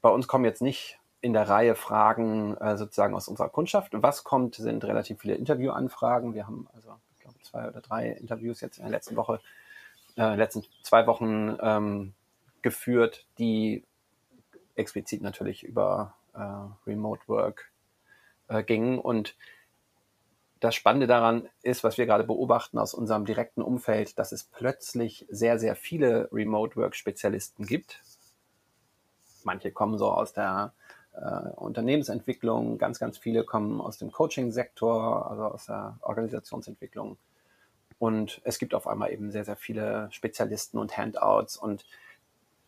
bei 0.00 0.10
uns 0.10 0.28
kommen 0.28 0.44
jetzt 0.44 0.62
nicht 0.62 0.98
in 1.20 1.32
der 1.32 1.48
Reihe 1.48 1.74
Fragen 1.74 2.54
äh, 2.58 2.76
sozusagen 2.76 3.14
aus 3.14 3.28
unserer 3.28 3.48
Kundschaft. 3.48 3.92
Was 3.94 4.24
kommt, 4.24 4.56
sind 4.56 4.84
relativ 4.84 5.20
viele 5.20 5.34
Interviewanfragen. 5.36 6.34
Wir 6.34 6.46
haben 6.46 6.68
also, 6.74 6.94
ich 7.14 7.20
glaube, 7.20 7.38
zwei 7.42 7.68
oder 7.68 7.80
drei 7.80 8.10
Interviews 8.10 8.60
jetzt 8.60 8.76
in 8.76 8.84
der 8.84 8.90
letzten 8.90 9.16
Woche, 9.16 9.40
äh, 10.18 10.34
letzten 10.34 10.64
zwei 10.82 11.06
Wochen 11.06 11.56
ähm, 11.62 12.12
geführt, 12.60 13.26
die 13.38 13.84
explizit 14.74 15.22
natürlich 15.22 15.64
über 15.64 16.14
äh, 16.34 16.40
Remote 16.86 17.22
Work 17.26 17.70
äh, 18.48 18.62
gingen. 18.62 18.98
Und 18.98 19.34
das 20.64 20.74
Spannende 20.74 21.06
daran 21.06 21.46
ist, 21.62 21.84
was 21.84 21.98
wir 21.98 22.06
gerade 22.06 22.24
beobachten 22.24 22.78
aus 22.78 22.94
unserem 22.94 23.26
direkten 23.26 23.60
Umfeld, 23.60 24.18
dass 24.18 24.32
es 24.32 24.44
plötzlich 24.44 25.26
sehr, 25.28 25.58
sehr 25.58 25.76
viele 25.76 26.30
Remote 26.32 26.76
Work 26.76 26.96
Spezialisten 26.96 27.66
gibt. 27.66 28.00
Manche 29.42 29.72
kommen 29.72 29.98
so 29.98 30.10
aus 30.10 30.32
der 30.32 30.72
äh, 31.12 31.50
Unternehmensentwicklung, 31.56 32.78
ganz, 32.78 32.98
ganz 32.98 33.18
viele 33.18 33.44
kommen 33.44 33.78
aus 33.82 33.98
dem 33.98 34.10
Coaching-Sektor, 34.10 35.30
also 35.30 35.42
aus 35.42 35.66
der 35.66 35.98
Organisationsentwicklung. 36.00 37.18
Und 37.98 38.40
es 38.44 38.58
gibt 38.58 38.74
auf 38.74 38.86
einmal 38.86 39.12
eben 39.12 39.30
sehr, 39.30 39.44
sehr 39.44 39.56
viele 39.56 40.08
Spezialisten 40.12 40.78
und 40.78 40.96
Handouts. 40.96 41.58
Und 41.58 41.84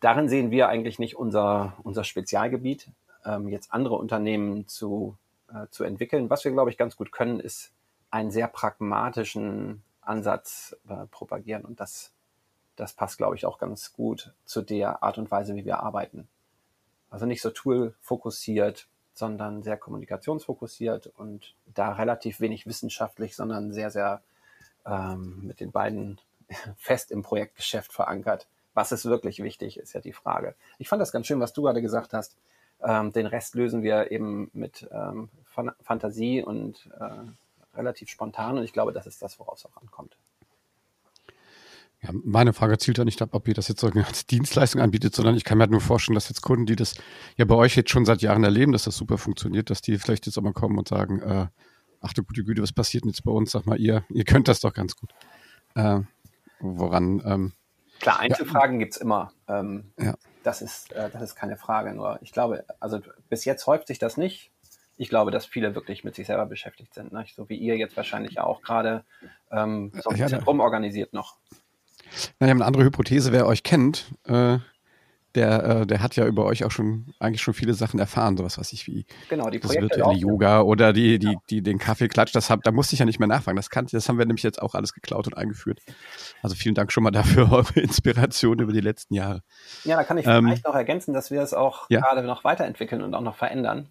darin 0.01 0.29
sehen 0.29 0.51
wir 0.51 0.69
eigentlich 0.69 0.99
nicht 0.99 1.15
unser, 1.15 1.73
unser 1.81 2.03
Spezialgebiet, 2.03 2.89
ähm, 3.25 3.47
jetzt 3.47 3.73
andere 3.73 3.95
Unternehmen 3.95 4.67
zu, 4.67 5.17
äh, 5.51 5.65
zu 5.71 5.83
entwickeln. 5.83 6.29
Was 6.29 6.45
wir, 6.45 6.51
glaube 6.51 6.69
ich, 6.69 6.77
ganz 6.77 6.95
gut 6.95 7.11
können, 7.11 7.39
ist 7.39 7.73
einen 8.09 8.31
sehr 8.31 8.47
pragmatischen 8.47 9.83
Ansatz 10.01 10.75
äh, 10.87 11.05
propagieren. 11.11 11.65
Und 11.65 11.79
das, 11.79 12.11
das 12.75 12.93
passt, 12.93 13.17
glaube 13.17 13.35
ich, 13.35 13.45
auch 13.45 13.57
ganz 13.57 13.93
gut 13.93 14.33
zu 14.45 14.61
der 14.61 15.03
Art 15.03 15.17
und 15.17 15.29
Weise, 15.31 15.55
wie 15.55 15.65
wir 15.65 15.79
arbeiten. 15.79 16.27
Also 17.09 17.25
nicht 17.25 17.41
so 17.41 17.49
tool-fokussiert, 17.49 18.87
sondern 19.13 19.63
sehr 19.63 19.77
kommunikationsfokussiert 19.77 21.07
und 21.07 21.55
da 21.73 21.93
relativ 21.93 22.39
wenig 22.39 22.67
wissenschaftlich, 22.67 23.35
sondern 23.35 23.73
sehr, 23.73 23.89
sehr 23.89 24.21
ähm, 24.85 25.41
mit 25.47 25.59
den 25.59 25.71
beiden 25.71 26.19
fest 26.77 27.11
im 27.11 27.23
Projektgeschäft 27.23 27.91
verankert. 27.91 28.47
Was 28.73 28.91
ist 28.91 29.05
wirklich 29.05 29.41
wichtig, 29.41 29.77
ist 29.77 29.93
ja 29.93 30.01
die 30.01 30.13
Frage. 30.13 30.55
Ich 30.77 30.87
fand 30.87 31.01
das 31.01 31.11
ganz 31.11 31.25
schön, 31.25 31.39
was 31.39 31.53
du 31.53 31.63
gerade 31.63 31.81
gesagt 31.81 32.13
hast. 32.13 32.35
Ähm, 32.81 33.11
den 33.11 33.25
Rest 33.25 33.55
lösen 33.55 33.81
wir 33.81 34.11
eben 34.11 34.51
mit 34.53 34.87
ähm, 34.91 35.29
Fantasie 35.81 36.43
und 36.43 36.87
äh, 36.99 37.31
relativ 37.77 38.09
spontan 38.09 38.57
und 38.57 38.63
ich 38.63 38.73
glaube, 38.73 38.91
das 38.91 39.07
ist 39.07 39.21
das, 39.21 39.39
woraus 39.39 39.65
auch 39.65 39.77
ankommt. 39.81 40.17
Ja, 42.01 42.11
meine 42.13 42.53
Frage 42.53 42.77
zielt 42.77 42.99
ja 42.99 43.05
nicht 43.05 43.21
ab, 43.23 43.29
ob 43.31 43.47
ihr 43.47 43.55
das 43.55 43.67
jetzt 43.67 43.81
so 43.81 43.87
als 43.87 44.27
Dienstleistung 44.27 44.81
anbietet, 44.81 45.15
sondern 45.15 45.35
ich 45.35 45.43
kann 45.43 45.57
mir 45.57 45.63
halt 45.63 45.71
nur 45.71 45.81
vorstellen, 45.81 46.13
dass 46.13 46.29
jetzt 46.29 46.41
Kunden, 46.41 46.67
die 46.67 46.75
das 46.75 46.93
ja 47.37 47.45
bei 47.45 47.55
euch 47.55 47.75
jetzt 47.75 47.89
schon 47.89 48.05
seit 48.05 48.21
Jahren 48.21 48.43
erleben, 48.43 48.71
dass 48.71 48.83
das 48.83 48.97
super 48.97 49.17
funktioniert, 49.17 49.71
dass 49.71 49.81
die 49.81 49.97
vielleicht 49.97 50.27
jetzt 50.27 50.37
auch 50.37 50.43
mal 50.43 50.53
kommen 50.53 50.77
und 50.77 50.87
sagen, 50.87 51.21
äh, 51.21 51.47
ach 52.01 52.13
du 52.13 52.23
gute 52.23 52.43
Güte, 52.43 52.61
was 52.61 52.71
passiert 52.71 53.03
denn 53.03 53.09
jetzt 53.09 53.23
bei 53.23 53.31
uns? 53.31 53.51
Sag 53.51 53.65
mal, 53.65 53.79
ihr, 53.79 54.03
ihr 54.09 54.25
könnt 54.25 54.47
das 54.47 54.59
doch 54.59 54.73
ganz 54.73 54.95
gut. 54.95 55.09
Äh, 55.73 56.01
woran? 56.59 57.21
Ähm, 57.25 57.53
Klar, 57.99 58.19
Einzelfragen 58.19 58.75
ja. 58.75 58.85
gibt's 58.85 58.97
immer. 58.97 59.31
Ähm, 59.47 59.91
ja. 59.99 60.15
das, 60.43 60.61
ist, 60.61 60.91
äh, 60.91 61.09
das 61.09 61.23
ist 61.23 61.35
keine 61.35 61.57
Frage. 61.57 61.93
Nur 61.95 62.19
ich 62.21 62.31
glaube, 62.31 62.63
also 62.79 62.99
bis 63.29 63.43
jetzt 63.45 63.65
häuft 63.65 63.87
sich 63.87 63.97
das 63.97 64.17
nicht. 64.17 64.51
Ich 64.97 65.09
glaube, 65.09 65.31
dass 65.31 65.45
viele 65.45 65.75
wirklich 65.75 66.03
mit 66.03 66.15
sich 66.15 66.27
selber 66.27 66.45
beschäftigt 66.45 66.93
sind. 66.93 67.11
Ne? 67.11 67.25
So 67.33 67.49
wie 67.49 67.57
ihr 67.57 67.77
jetzt 67.77 67.95
wahrscheinlich 67.95 68.39
auch 68.39 68.61
gerade 68.61 69.03
ähm, 69.51 69.91
so 69.93 70.09
ein 70.09 70.17
bisschen 70.17 70.43
rumorganisiert 70.43 71.13
noch. 71.13 71.37
Naja, 72.39 72.53
eine 72.53 72.65
andere 72.65 72.83
Hypothese, 72.83 73.31
wer 73.31 73.45
euch 73.47 73.63
kennt, 73.63 74.13
äh, 74.25 74.59
der, 75.37 75.63
äh, 75.63 75.85
der 75.85 76.01
hat 76.01 76.15
ja 76.15 76.25
über 76.25 76.45
euch 76.45 76.63
auch 76.63 76.71
schon 76.71 77.13
eigentlich 77.19 77.41
schon 77.41 77.53
viele 77.53 77.75
Sachen 77.75 77.99
erfahren, 77.99 78.37
sowas 78.37 78.57
was 78.57 78.73
ich 78.73 78.87
wie 78.87 79.05
genau, 79.29 79.49
die 79.49 79.59
das 79.59 79.71
virtuelle 79.71 80.17
Yoga 80.17 80.61
oder 80.61 80.93
die, 80.93 81.19
die, 81.19 81.37
die, 81.49 81.61
den 81.61 81.77
Kaffeeklatsch, 81.77 82.33
das 82.33 82.49
hab, 82.49 82.63
da 82.63 82.71
musste 82.71 82.95
ich 82.95 82.99
ja 82.99 83.05
nicht 83.05 83.19
mehr 83.19 83.27
nachfragen. 83.27 83.55
Das 83.55 83.69
kann, 83.69 83.85
das 83.91 84.09
haben 84.09 84.17
wir 84.17 84.25
nämlich 84.25 84.43
jetzt 84.43 84.61
auch 84.61 84.73
alles 84.73 84.93
geklaut 84.93 85.27
und 85.27 85.37
eingeführt. 85.37 85.81
Also 86.41 86.55
vielen 86.55 86.73
Dank 86.73 86.91
schon 86.91 87.03
mal 87.03 87.11
dafür, 87.11 87.51
eure 87.51 87.79
Inspiration 87.79 88.59
über 88.59 88.73
die 88.73 88.81
letzten 88.81 89.13
Jahre. 89.13 89.43
Ja, 89.83 89.97
da 89.97 90.03
kann 90.03 90.17
ich 90.17 90.25
ähm, 90.25 90.45
vielleicht 90.45 90.65
noch 90.65 90.75
ergänzen, 90.75 91.13
dass 91.13 91.29
wir 91.29 91.41
es 91.41 91.53
auch 91.53 91.85
ja. 91.89 91.99
gerade 91.99 92.23
noch 92.23 92.43
weiterentwickeln 92.43 93.03
und 93.03 93.13
auch 93.13 93.21
noch 93.21 93.35
verändern. 93.35 93.89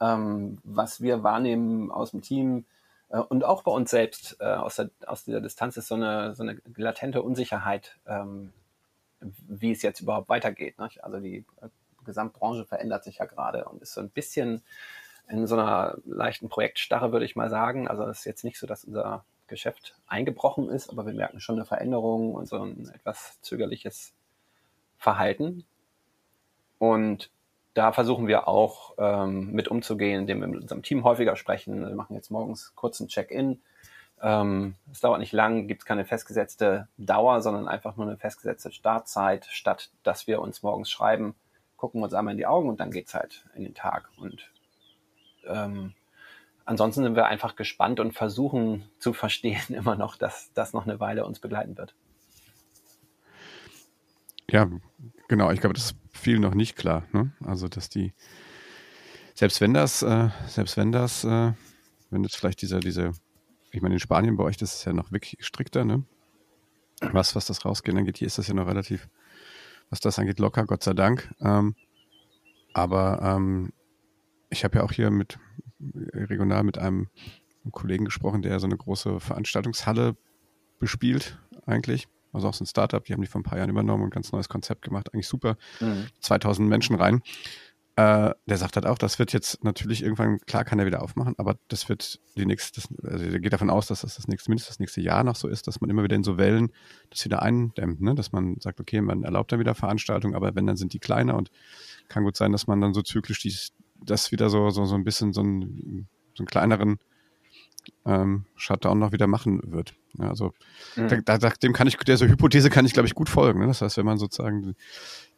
Ähm, 0.00 0.58
was 0.64 1.00
wir 1.00 1.22
wahrnehmen 1.22 1.90
aus 1.90 2.10
dem 2.10 2.22
Team, 2.22 2.64
äh, 3.14 3.18
und 3.18 3.44
auch 3.44 3.62
bei 3.62 3.72
uns 3.72 3.90
selbst 3.90 4.36
äh, 4.40 4.44
aus, 4.44 4.76
der, 4.76 4.90
aus 5.06 5.24
dieser 5.24 5.40
Distanz 5.40 5.76
ist 5.76 5.88
so 5.88 5.94
eine, 5.94 6.34
so 6.34 6.42
eine 6.42 6.60
latente 6.76 7.22
Unsicherheit, 7.22 7.98
ähm, 8.06 8.52
wie 9.20 9.72
es 9.72 9.82
jetzt 9.82 10.00
überhaupt 10.00 10.28
weitergeht. 10.28 10.78
Nicht? 10.78 11.04
Also 11.04 11.20
die 11.20 11.44
äh, 11.60 11.68
Gesamtbranche 12.04 12.66
verändert 12.66 13.04
sich 13.04 13.18
ja 13.18 13.24
gerade 13.24 13.64
und 13.66 13.82
ist 13.82 13.94
so 13.94 14.00
ein 14.00 14.10
bisschen 14.10 14.62
in 15.28 15.46
so 15.46 15.56
einer 15.56 15.96
leichten 16.04 16.48
Projektstarre, 16.50 17.12
würde 17.12 17.24
ich 17.24 17.36
mal 17.36 17.48
sagen. 17.48 17.88
Also 17.88 18.04
es 18.04 18.18
ist 18.20 18.24
jetzt 18.26 18.44
nicht 18.44 18.58
so, 18.58 18.66
dass 18.66 18.84
unser 18.84 19.24
Geschäft 19.46 19.94
eingebrochen 20.06 20.68
ist, 20.68 20.90
aber 20.90 21.06
wir 21.06 21.14
merken 21.14 21.40
schon 21.40 21.56
eine 21.56 21.64
Veränderung 21.64 22.34
und 22.34 22.46
so 22.46 22.62
ein 22.62 22.90
etwas 22.94 23.40
zögerliches 23.40 24.12
Verhalten. 24.98 25.64
Und 26.78 27.30
da 27.74 27.92
versuchen 27.92 28.28
wir 28.28 28.46
auch 28.46 28.94
ähm, 28.98 29.50
mit 29.52 29.68
umzugehen, 29.68 30.20
indem 30.20 30.40
wir 30.40 30.46
mit 30.46 30.62
unserem 30.62 30.82
Team 30.82 31.02
häufiger 31.02 31.34
sprechen. 31.34 31.86
Wir 31.86 31.94
machen 31.94 32.14
jetzt 32.14 32.30
morgens 32.30 32.74
kurzen 32.76 33.08
Check-in. 33.08 33.60
Ähm, 34.22 34.76
es 34.92 35.00
dauert 35.00 35.18
nicht 35.18 35.32
lang, 35.32 35.66
gibt 35.66 35.82
es 35.82 35.84
keine 35.84 36.04
festgesetzte 36.04 36.88
Dauer, 36.96 37.42
sondern 37.42 37.66
einfach 37.66 37.96
nur 37.96 38.06
eine 38.06 38.16
festgesetzte 38.16 38.70
Startzeit, 38.70 39.46
statt 39.50 39.90
dass 40.04 40.28
wir 40.28 40.40
uns 40.40 40.62
morgens 40.62 40.88
schreiben, 40.88 41.34
gucken 41.76 42.02
uns 42.02 42.14
einmal 42.14 42.32
in 42.32 42.38
die 42.38 42.46
Augen 42.46 42.68
und 42.68 42.78
dann 42.78 42.92
geht's 42.92 43.12
halt 43.12 43.44
in 43.56 43.64
den 43.64 43.74
Tag. 43.74 44.08
Und 44.16 44.50
ähm, 45.46 45.94
ansonsten 46.64 47.02
sind 47.02 47.16
wir 47.16 47.26
einfach 47.26 47.56
gespannt 47.56 47.98
und 47.98 48.12
versuchen 48.12 48.88
zu 49.00 49.12
verstehen 49.12 49.62
immer 49.74 49.96
noch, 49.96 50.16
dass 50.16 50.52
das 50.54 50.72
noch 50.72 50.86
eine 50.86 51.00
Weile 51.00 51.26
uns 51.26 51.40
begleiten 51.40 51.76
wird. 51.76 51.94
Ja, 54.48 54.70
genau. 55.26 55.50
Ich 55.50 55.60
glaube, 55.60 55.74
das 55.74 55.96
vielen 56.14 56.40
noch 56.40 56.54
nicht 56.54 56.76
klar. 56.76 57.06
Ne? 57.12 57.32
Also, 57.44 57.68
dass 57.68 57.88
die, 57.88 58.12
selbst 59.34 59.60
wenn 59.60 59.74
das, 59.74 60.02
äh, 60.02 60.30
selbst 60.46 60.76
wenn 60.76 60.92
das, 60.92 61.24
äh, 61.24 61.52
wenn 62.10 62.22
jetzt 62.22 62.36
vielleicht 62.36 62.62
dieser, 62.62 62.80
diese, 62.80 63.12
ich 63.72 63.82
meine, 63.82 63.94
in 63.94 64.00
Spanien 64.00 64.36
bei 64.36 64.44
euch, 64.44 64.56
das 64.56 64.74
ist 64.74 64.84
ja 64.84 64.92
noch 64.92 65.12
wirklich 65.12 65.44
strikter, 65.44 65.84
ne? 65.84 66.04
Was, 67.00 67.34
was 67.34 67.46
das 67.46 67.64
rausgehen 67.64 67.98
angeht, 67.98 68.18
hier 68.18 68.28
ist 68.28 68.38
das 68.38 68.46
ja 68.46 68.54
noch 68.54 68.68
relativ, 68.68 69.08
was 69.90 70.00
das 70.00 70.18
angeht, 70.18 70.38
locker, 70.38 70.64
Gott 70.64 70.84
sei 70.84 70.94
Dank. 70.94 71.34
Ähm, 71.40 71.74
aber 72.72 73.20
ähm, 73.20 73.72
ich 74.48 74.64
habe 74.64 74.78
ja 74.78 74.84
auch 74.84 74.92
hier 74.92 75.10
mit 75.10 75.38
regional 75.80 76.62
mit 76.62 76.78
einem 76.78 77.08
Kollegen 77.72 78.04
gesprochen, 78.04 78.42
der 78.42 78.60
so 78.60 78.66
eine 78.66 78.76
große 78.76 79.18
Veranstaltungshalle 79.18 80.16
bespielt, 80.78 81.38
eigentlich 81.66 82.08
also 82.34 82.48
auch 82.48 82.54
so 82.54 82.64
ein 82.64 82.66
Startup, 82.66 83.04
die 83.04 83.12
haben 83.12 83.20
die 83.20 83.28
vor 83.28 83.40
ein 83.40 83.44
paar 83.44 83.58
Jahren 83.58 83.70
übernommen 83.70 84.02
und 84.02 84.08
ein 84.08 84.10
ganz 84.10 84.32
neues 84.32 84.48
Konzept 84.48 84.82
gemacht, 84.82 85.12
eigentlich 85.12 85.28
super. 85.28 85.56
Mhm. 85.80 86.06
2000 86.20 86.68
Menschen 86.68 86.96
rein. 86.96 87.22
Äh, 87.96 88.34
der 88.46 88.56
sagt 88.56 88.74
halt 88.74 88.86
auch, 88.86 88.98
das 88.98 89.20
wird 89.20 89.32
jetzt 89.32 89.62
natürlich 89.62 90.02
irgendwann, 90.02 90.40
klar 90.40 90.64
kann 90.64 90.80
er 90.80 90.86
wieder 90.86 91.00
aufmachen, 91.00 91.34
aber 91.38 91.56
das 91.68 91.88
wird 91.88 92.18
die 92.36 92.44
nächste, 92.44 92.82
also 93.04 93.30
der 93.30 93.38
geht 93.38 93.52
davon 93.52 93.70
aus, 93.70 93.86
dass 93.86 94.00
das 94.00 94.16
das 94.16 94.26
nächste, 94.26 94.50
mindestens 94.50 94.74
das 94.74 94.80
nächste 94.80 95.00
Jahr 95.00 95.22
noch 95.22 95.36
so 95.36 95.46
ist, 95.46 95.68
dass 95.68 95.80
man 95.80 95.90
immer 95.90 96.02
wieder 96.02 96.16
in 96.16 96.24
so 96.24 96.36
Wellen 96.36 96.72
das 97.10 97.24
wieder 97.24 97.40
eindämmt, 97.40 98.00
ne? 98.00 98.16
dass 98.16 98.32
man 98.32 98.56
sagt, 98.58 98.80
okay, 98.80 99.00
man 99.00 99.22
erlaubt 99.22 99.52
dann 99.52 99.60
wieder 99.60 99.76
Veranstaltungen, 99.76 100.34
aber 100.34 100.56
wenn, 100.56 100.66
dann 100.66 100.76
sind 100.76 100.92
die 100.92 100.98
kleiner 100.98 101.36
und 101.36 101.52
kann 102.08 102.24
gut 102.24 102.36
sein, 102.36 102.50
dass 102.50 102.66
man 102.66 102.80
dann 102.80 102.94
so 102.94 103.02
zyklisch 103.02 103.38
dies, 103.38 103.72
das 104.04 104.32
wieder 104.32 104.50
so, 104.50 104.70
so, 104.70 104.86
so 104.86 104.96
ein 104.96 105.04
bisschen 105.04 105.32
so, 105.32 105.42
ein, 105.42 106.08
so 106.34 106.42
einen 106.42 106.48
kleineren 106.48 106.98
ähm, 108.04 108.46
Shutdown 108.56 108.98
noch 108.98 109.12
wieder 109.12 109.28
machen 109.28 109.60
wird. 109.64 109.94
Ja, 110.18 110.28
also 110.28 110.52
mhm. 110.96 111.24
da, 111.24 111.38
da, 111.38 111.50
dem 111.50 111.72
kann 111.72 111.86
ich, 111.86 111.96
der 111.96 112.16
so 112.16 112.26
Hypothese 112.26 112.70
kann 112.70 112.86
ich, 112.86 112.92
glaube 112.92 113.06
ich, 113.06 113.14
gut 113.14 113.28
folgen. 113.28 113.60
Ne? 113.60 113.66
Das 113.66 113.82
heißt, 113.82 113.96
wenn 113.96 114.06
man 114.06 114.18
sozusagen 114.18 114.74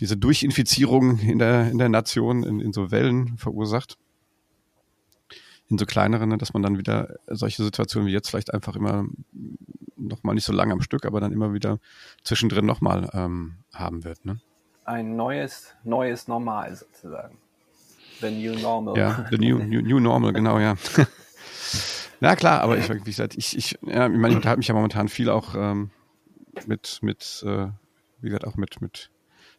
diese 0.01 0.17
Durchinfizierung 0.17 1.19
in 1.19 1.39
der, 1.39 1.71
in 1.71 1.79
der 1.79 1.89
Nation 1.89 2.43
in, 2.43 2.61
in 2.61 2.73
so 2.73 2.91
Wellen 2.91 3.39
verursacht, 3.39 3.97
in 5.69 5.79
so 5.79 5.87
kleineren, 5.87 6.29
ne, 6.29 6.39
dass 6.39 6.53
man 6.53 6.63
dann 6.63 6.79
wieder 6.79 7.17
solche 7.27 7.65
Situationen 7.65 8.07
wie 8.07 8.13
jetzt 8.13 8.31
vielleicht 8.31 8.55
einfach 8.55 8.77
immer 8.77 9.07
noch 9.97 10.23
mal 10.23 10.35
nicht 10.35 10.45
so 10.45 10.53
lange 10.53 10.73
am 10.73 10.83
Stück, 10.83 11.05
aber 11.07 11.21
dann 11.21 11.33
immer 11.33 11.53
wieder 11.53 11.79
zwischendrin 12.23 12.67
noch 12.67 12.81
mal 12.81 13.09
ähm, 13.15 13.57
haben 13.73 14.05
wird. 14.05 14.25
Ne? 14.25 14.41
Ein 14.85 15.17
neues, 15.17 15.75
neues 15.83 16.29
Normal 16.29 16.77
sozusagen. 16.77 17.39
The 18.21 18.31
new 18.31 18.59
normal. 18.59 18.97
Ja, 18.97 19.27
the 19.31 19.37
new, 19.37 19.59
new, 19.59 19.83
new 19.83 20.01
normal, 20.01 20.33
genau, 20.33 20.59
ja. 20.59 20.77
Na 22.21 22.37
klar, 22.37 22.61
aber 22.63 22.79
ich, 22.79 22.89
wie 22.89 22.99
gesagt, 23.01 23.37
ich, 23.37 23.57
ich, 23.57 23.79
ja, 23.83 24.07
ich 24.07 24.13
meine, 24.13 24.31
ich 24.31 24.37
unterhalte 24.37 24.59
mich 24.59 24.69
ja 24.69 24.75
momentan 24.75 25.09
viel 25.09 25.29
auch 25.29 25.55
ähm, 25.55 25.91
mit, 26.67 26.99
mit, 27.03 27.45
äh, 27.47 27.69
wie 28.21 28.29
gesagt, 28.29 28.47
auch 28.47 28.57
mit, 28.57 28.81
mit 28.81 29.11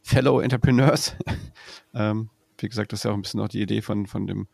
Fellow 0.02 0.40
Entrepreneurs. 0.40 1.16
ähm, 1.94 2.30
wie 2.60 2.70
gesagt, 2.70 2.92
das 2.92 3.02
ist 3.02 3.04
ja 3.04 3.12
auch 3.12 3.16
ein 3.16 3.22
bisschen 3.22 3.40
auch 3.40 3.48
die 3.48 3.62
Idee 3.62 3.82
von, 3.82 4.08
von 4.08 4.26
dem, 4.26 4.48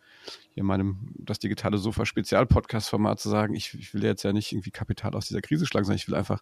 hier 0.51 0.63
meinem, 0.63 1.13
das 1.15 1.39
digitale 1.39 1.77
Sofa 1.77 2.05
Spezial-Podcast-Format 2.05 3.19
zu 3.19 3.29
sagen, 3.29 3.55
ich, 3.55 3.73
ich 3.73 3.93
will 3.93 4.03
jetzt 4.03 4.23
ja 4.23 4.33
nicht 4.33 4.51
irgendwie 4.51 4.71
Kapital 4.71 5.15
aus 5.15 5.27
dieser 5.27 5.41
Krise 5.41 5.65
schlagen, 5.65 5.85
sondern 5.85 5.97
ich 5.97 6.07
will 6.07 6.15
einfach 6.15 6.41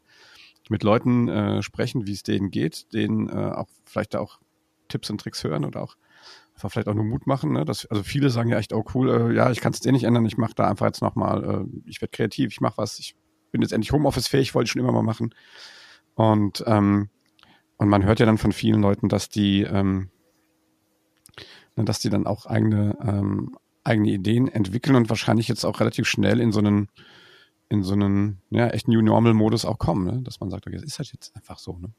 mit 0.69 0.83
Leuten 0.83 1.27
äh, 1.27 1.61
sprechen, 1.61 2.07
wie 2.07 2.13
es 2.13 2.23
denen 2.23 2.49
geht, 2.49 2.93
denen 2.93 3.29
äh, 3.29 3.51
auch 3.51 3.67
vielleicht 3.85 4.15
auch 4.15 4.39
Tipps 4.87 5.09
und 5.09 5.21
Tricks 5.21 5.43
hören 5.43 5.65
oder 5.65 5.81
auch 5.81 5.95
einfach 6.61 6.71
vielleicht 6.71 6.87
auch 6.87 6.93
nur 6.93 7.03
Mut 7.03 7.25
machen. 7.25 7.53
Ne? 7.53 7.65
Das, 7.65 7.85
also 7.87 8.03
viele 8.03 8.29
sagen 8.29 8.49
ja 8.49 8.59
echt, 8.59 8.73
oh 8.73 8.85
cool, 8.93 9.09
äh, 9.09 9.35
ja, 9.35 9.51
ich 9.51 9.59
kann 9.61 9.73
es 9.73 9.83
eh 9.85 9.91
nicht 9.91 10.03
ändern, 10.03 10.25
ich 10.25 10.37
mache 10.37 10.53
da 10.55 10.67
einfach 10.67 10.85
jetzt 10.85 11.01
nochmal, 11.01 11.43
äh, 11.43 11.89
ich 11.89 12.01
werde 12.01 12.11
kreativ, 12.11 12.51
ich 12.51 12.61
mache 12.61 12.77
was, 12.77 12.99
ich 12.99 13.15
bin 13.51 13.61
jetzt 13.61 13.73
endlich 13.73 13.91
Homeoffice-fähig, 13.91 14.53
wollte 14.53 14.67
ich 14.67 14.71
schon 14.71 14.81
immer 14.81 14.91
mal 14.91 15.01
machen. 15.01 15.33
Und, 16.13 16.63
ähm, 16.67 17.09
und 17.77 17.89
man 17.89 18.05
hört 18.05 18.19
ja 18.19 18.27
dann 18.27 18.37
von 18.37 18.51
vielen 18.51 18.81
Leuten, 18.81 19.09
dass 19.09 19.29
die, 19.29 19.63
ähm, 19.63 20.09
ne, 21.75 21.83
dass 21.83 21.99
die 21.99 22.09
dann 22.09 22.27
auch 22.27 22.45
eigene, 22.45 22.95
ähm, 23.01 23.57
eigene 23.83 24.11
Ideen 24.11 24.47
entwickeln 24.47 24.95
und 24.95 25.09
wahrscheinlich 25.09 25.47
jetzt 25.47 25.65
auch 25.65 25.79
relativ 25.79 26.07
schnell 26.07 26.39
in 26.39 26.51
so 26.51 26.59
einen, 26.59 26.89
in 27.69 27.81
so 27.81 27.93
einen, 27.93 28.41
ja, 28.51 28.67
echt 28.67 28.87
New 28.87 29.01
Normal-Modus 29.01 29.65
auch 29.65 29.79
kommen, 29.79 30.05
ne? 30.05 30.21
dass 30.21 30.39
man 30.39 30.51
sagt, 30.51 30.67
okay, 30.67 30.75
das 30.75 30.85
ist 30.85 30.99
halt 30.99 31.11
jetzt 31.11 31.35
einfach 31.35 31.57
so, 31.57 31.77
ne? 31.77 31.91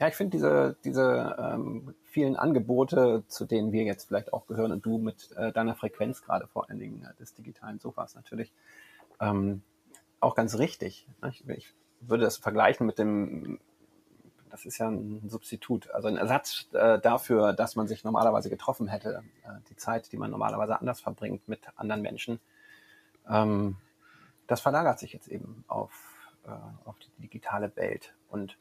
Ja, 0.00 0.08
ich 0.08 0.14
finde 0.14 0.30
diese, 0.30 0.76
diese 0.82 1.36
ähm, 1.38 1.94
vielen 2.04 2.34
Angebote, 2.34 3.22
zu 3.28 3.44
denen 3.44 3.70
wir 3.70 3.84
jetzt 3.84 4.08
vielleicht 4.08 4.32
auch 4.32 4.46
gehören 4.46 4.72
und 4.72 4.86
du 4.86 4.96
mit 4.96 5.30
äh, 5.36 5.52
deiner 5.52 5.74
Frequenz 5.74 6.22
gerade 6.22 6.46
vor 6.46 6.70
allen 6.70 6.78
Dingen 6.78 7.04
äh, 7.04 7.14
des 7.16 7.34
digitalen 7.34 7.78
Sofas 7.78 8.14
natürlich, 8.14 8.50
ähm, 9.20 9.62
auch 10.18 10.34
ganz 10.34 10.56
richtig. 10.56 11.06
Ne? 11.20 11.28
Ich, 11.28 11.46
ich, 11.48 11.74
würde 12.00 12.24
das 12.24 12.38
vergleichen 12.38 12.86
mit 12.86 12.98
dem, 12.98 13.60
das 14.48 14.64
ist 14.64 14.78
ja 14.78 14.88
ein 14.88 15.28
Substitut, 15.28 15.90
also 15.90 16.08
ein 16.08 16.16
Ersatz 16.16 16.66
äh, 16.72 16.98
dafür, 16.98 17.52
dass 17.52 17.76
man 17.76 17.86
sich 17.86 18.02
normalerweise 18.02 18.48
getroffen 18.48 18.88
hätte, 18.88 19.22
äh, 19.44 19.60
die 19.68 19.76
Zeit, 19.76 20.10
die 20.12 20.16
man 20.16 20.30
normalerweise 20.30 20.80
anders 20.80 21.02
verbringt 21.02 21.46
mit 21.46 21.60
anderen 21.76 22.00
Menschen. 22.00 22.40
Ähm, 23.28 23.76
das 24.46 24.62
verlagert 24.62 24.98
sich 24.98 25.12
jetzt 25.12 25.28
eben 25.28 25.62
auf, 25.68 25.92
äh, 26.46 26.88
auf 26.88 26.98
die 27.00 27.22
digitale 27.22 27.76
Welt 27.76 28.14
und 28.30 28.56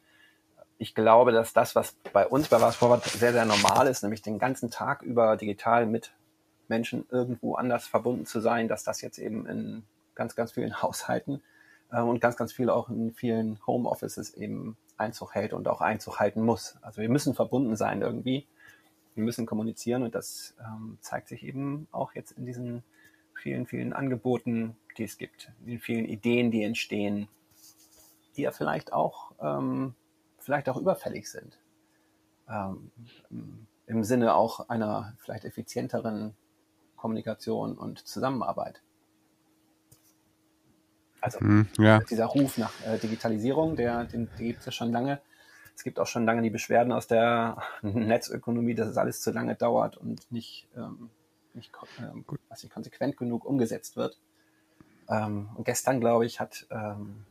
ich 0.80 0.96
glaube, 0.96 1.34
dass 1.34 1.54
das, 1.54 1.76
was 1.76 1.94
bei 2.14 2.26
uns 2.26 2.48
bei 2.48 2.62
Was 2.62 2.78
Forward 2.78 3.04
sehr, 3.04 3.34
sehr 3.34 3.46
normal 3.46 3.88
ist, 3.88 4.02
nämlich 4.02 4.22
den 4.22 4.40
ganzen 4.40 4.72
Tag 4.72 5.04
über 5.04 5.36
digital 5.36 5.86
mit 5.86 6.14
Menschen 6.70 7.06
irgendwo 7.12 7.56
anders 7.56 7.86
verbunden 7.86 8.26
zu 8.26 8.40
sein, 8.40 8.70
dass 8.70 8.84
das 8.86 9.02
jetzt 9.02 9.20
eben 9.20 9.46
in 9.46 9.84
ganz, 10.16 10.36
ganz 10.36 10.54
vielen 10.54 10.82
Haushalten 10.82 11.44
äh, 11.92 12.02
und 12.02 12.22
ganz, 12.22 12.38
ganz 12.38 12.54
viel 12.54 12.70
auch 12.70 12.90
in 12.90 13.14
vielen 13.14 13.60
Homeoffices 13.68 14.34
eben 14.34 14.78
Einzug 14.98 15.36
hält 15.36 15.54
und 15.54 15.68
auch 15.68 15.82
Einzug 15.82 16.20
halten 16.20 16.44
muss. 16.44 16.78
Also 16.82 17.02
wir 17.02 17.10
müssen 17.10 17.34
verbunden 17.34 17.76
sein 17.76 18.02
irgendwie. 18.02 18.48
Wir 19.16 19.24
müssen 19.26 19.46
kommunizieren 19.46 20.04
und 20.04 20.16
das 20.16 20.56
ähm, 20.62 20.98
zeigt 21.02 21.28
sich 21.28 21.44
eben 21.44 21.88
auch 21.92 22.16
jetzt 22.16 22.32
in 22.32 22.46
diesen 22.46 22.84
vielen, 23.34 23.66
vielen 23.66 23.92
Angeboten, 23.92 24.78
die 24.98 25.04
es 25.04 25.18
gibt, 25.18 25.52
in 25.62 25.68
den 25.68 25.80
vielen 25.80 26.06
Ideen, 26.06 26.52
die 26.52 26.64
entstehen, 26.64 27.28
die 28.38 28.44
ja 28.44 28.52
vielleicht 28.52 28.94
auch, 28.94 29.32
ähm, 29.42 29.94
vielleicht 30.50 30.68
auch 30.68 30.78
überfällig 30.78 31.30
sind. 31.30 31.60
Ähm, 32.50 32.90
Im 33.86 34.04
Sinne 34.04 34.34
auch 34.34 34.68
einer 34.68 35.14
vielleicht 35.20 35.46
effizienteren 35.46 36.34
Kommunikation 36.96 37.78
und 37.78 38.08
Zusammenarbeit. 38.08 38.82
Also 41.22 41.40
hm, 41.40 41.68
ja. 41.78 42.00
dieser 42.00 42.26
Ruf 42.26 42.58
nach 42.58 42.74
äh, 42.84 42.98
Digitalisierung, 42.98 43.76
der, 43.76 44.06
den, 44.06 44.28
den 44.40 44.48
gibt 44.48 44.62
es 44.62 44.66
ja 44.66 44.72
schon 44.72 44.92
lange. 44.92 45.22
Es 45.76 45.84
gibt 45.84 46.00
auch 46.00 46.08
schon 46.08 46.26
lange 46.26 46.42
die 46.42 46.50
Beschwerden 46.50 46.94
aus 46.94 47.06
der 47.06 47.62
Netzökonomie, 47.84 48.74
dass 48.74 48.88
es 48.88 48.98
alles 48.98 49.22
zu 49.22 49.30
lange 49.30 49.54
dauert 49.54 49.98
und 49.98 50.32
nicht, 50.32 50.68
ähm, 50.76 51.12
nicht, 51.54 51.72
ähm, 52.00 52.26
nicht 52.50 52.74
konsequent 52.74 53.18
genug 53.18 53.46
umgesetzt 53.46 53.98
wird. 53.98 54.20
Ähm, 55.10 55.50
und 55.54 55.66
gestern, 55.66 56.00
glaube 56.00 56.26
ich, 56.26 56.40
hat 56.40 56.66
ähm, 56.72 57.28
äh, 57.28 57.29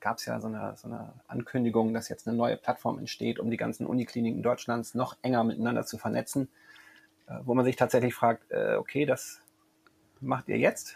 gab 0.00 0.18
es 0.18 0.26
ja 0.26 0.40
so 0.40 0.48
eine, 0.48 0.74
so 0.76 0.88
eine 0.88 1.12
Ankündigung, 1.26 1.94
dass 1.94 2.08
jetzt 2.08 2.26
eine 2.26 2.36
neue 2.36 2.56
Plattform 2.56 2.98
entsteht, 2.98 3.38
um 3.38 3.50
die 3.50 3.56
ganzen 3.56 3.86
Unikliniken 3.86 4.42
Deutschlands 4.42 4.94
noch 4.94 5.16
enger 5.22 5.44
miteinander 5.44 5.84
zu 5.84 5.98
vernetzen, 5.98 6.48
äh, 7.26 7.34
wo 7.44 7.54
man 7.54 7.64
sich 7.64 7.76
tatsächlich 7.76 8.14
fragt, 8.14 8.50
äh, 8.50 8.76
okay, 8.76 9.06
das 9.06 9.40
macht 10.20 10.48
ihr 10.48 10.58
jetzt? 10.58 10.94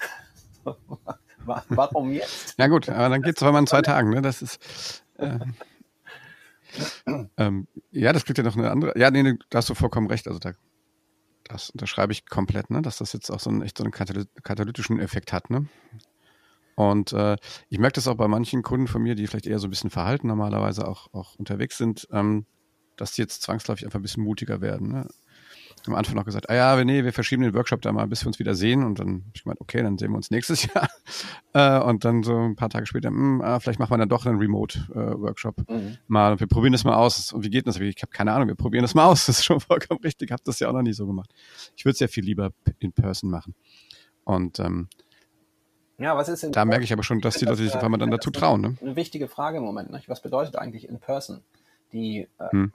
Warum 1.44 2.12
jetzt? 2.12 2.58
Ja 2.58 2.68
gut, 2.68 2.88
aber 2.88 3.08
dann 3.08 3.22
geht 3.22 3.36
es 3.36 3.42
aber 3.42 3.58
in 3.58 3.66
zwei 3.66 3.82
Tagen. 3.82 4.10
Ne? 4.10 4.22
Das 4.22 4.42
ist 4.42 5.04
äh, 5.18 5.38
ähm, 7.36 7.66
ja, 7.90 8.12
das 8.12 8.24
kriegt 8.24 8.38
ja 8.38 8.44
noch 8.44 8.56
eine 8.56 8.70
andere. 8.70 8.98
Ja, 8.98 9.10
nee, 9.10 9.36
da 9.50 9.58
hast 9.58 9.68
du 9.68 9.74
vollkommen 9.74 10.06
recht. 10.08 10.26
Also 10.26 10.38
da, 10.38 10.52
das 11.44 11.70
unterschreibe 11.70 12.12
ich 12.12 12.26
komplett, 12.26 12.70
ne? 12.70 12.82
dass 12.82 12.98
das 12.98 13.12
jetzt 13.12 13.30
auch 13.30 13.40
so 13.40 13.50
einen 13.50 13.62
echt 13.62 13.78
so 13.78 13.84
einen 13.84 13.92
katalytischen 13.92 15.00
Effekt 15.00 15.32
hat. 15.32 15.50
Ne? 15.50 15.66
Und 16.74 17.12
äh, 17.12 17.36
ich 17.68 17.78
merke 17.78 17.94
das 17.94 18.08
auch 18.08 18.16
bei 18.16 18.28
manchen 18.28 18.62
Kunden 18.62 18.86
von 18.86 19.02
mir, 19.02 19.14
die 19.14 19.26
vielleicht 19.26 19.46
eher 19.46 19.58
so 19.58 19.66
ein 19.66 19.70
bisschen 19.70 19.90
verhalten 19.90 20.26
normalerweise 20.26 20.86
auch, 20.88 21.12
auch 21.12 21.34
unterwegs 21.36 21.76
sind, 21.76 22.08
ähm, 22.12 22.46
dass 22.96 23.12
die 23.12 23.22
jetzt 23.22 23.42
zwangsläufig 23.42 23.84
einfach 23.84 23.98
ein 23.98 24.02
bisschen 24.02 24.24
mutiger 24.24 24.60
werden. 24.60 24.88
Ne? 24.88 25.08
am 25.86 25.94
Anfang 25.94 26.14
noch 26.14 26.24
gesagt, 26.24 26.48
ah 26.48 26.54
ja, 26.54 26.84
nee, 26.84 27.04
wir 27.04 27.12
verschieben 27.12 27.42
den 27.42 27.54
Workshop 27.54 27.82
da 27.82 27.92
mal, 27.92 28.06
bis 28.06 28.22
wir 28.22 28.28
uns 28.28 28.38
wieder 28.38 28.54
sehen. 28.54 28.84
Und 28.84 28.98
dann 28.98 29.08
habe 29.08 29.32
ich 29.34 29.42
gemeint, 29.42 29.60
okay, 29.60 29.82
dann 29.82 29.98
sehen 29.98 30.10
wir 30.10 30.16
uns 30.16 30.30
nächstes 30.30 30.66
Jahr. 30.74 30.88
Äh, 31.52 31.80
und 31.84 32.04
dann 32.04 32.22
so 32.22 32.36
ein 32.36 32.56
paar 32.56 32.70
Tage 32.70 32.86
später, 32.86 33.10
mh, 33.10 33.18
hm, 33.18 33.40
ah, 33.42 33.60
vielleicht 33.60 33.78
machen 33.78 33.90
wir 33.90 33.98
dann 33.98 34.08
doch 34.08 34.26
einen 34.26 34.38
Remote-Workshop 34.38 35.68
äh, 35.68 35.74
mhm. 35.74 35.98
mal. 36.06 36.32
Und 36.32 36.40
wir 36.40 36.46
probieren 36.46 36.72
das 36.72 36.84
mal 36.84 36.94
aus. 36.94 37.32
Und 37.32 37.44
wie 37.44 37.50
geht 37.50 37.66
das? 37.66 37.78
Ich 37.78 38.02
habe 38.02 38.12
keine 38.12 38.32
Ahnung, 38.32 38.48
wir 38.48 38.54
probieren 38.54 38.82
das 38.82 38.94
mal 38.94 39.06
aus. 39.06 39.26
Das 39.26 39.38
ist 39.38 39.44
schon 39.44 39.60
vollkommen 39.60 40.00
richtig. 40.02 40.28
Ich 40.28 40.32
habe 40.32 40.42
das 40.44 40.60
ja 40.60 40.68
auch 40.68 40.72
noch 40.72 40.82
nie 40.82 40.92
so 40.92 41.06
gemacht. 41.06 41.30
Ich 41.76 41.84
würde 41.84 41.94
es 41.94 42.00
ja 42.00 42.08
viel 42.08 42.24
lieber 42.24 42.52
in 42.78 42.92
Person 42.92 43.30
machen. 43.30 43.54
Und 44.24 44.60
ähm, 44.60 44.88
ja, 46.02 46.16
was 46.16 46.28
ist 46.28 46.42
in 46.42 46.52
da 46.52 46.64
merke 46.64 46.84
ich 46.84 46.92
aber 46.92 47.02
schon, 47.02 47.20
dass 47.20 47.36
die 47.36 47.44
Leute 47.44 47.62
sich 47.62 47.74
auf 47.74 47.82
einmal 47.82 48.00
dann 48.00 48.10
dazu 48.10 48.30
trauen. 48.30 48.60
Ne? 48.60 48.76
Eine 48.80 48.96
wichtige 48.96 49.28
Frage 49.28 49.58
im 49.58 49.64
Moment. 49.64 49.90
Nicht? 49.90 50.08
Was 50.08 50.20
bedeutet 50.20 50.56
eigentlich 50.56 50.88
in 50.88 50.98
Person? 50.98 51.42
Die 51.92 52.28
äh, 52.38 52.48
hm 52.50 52.72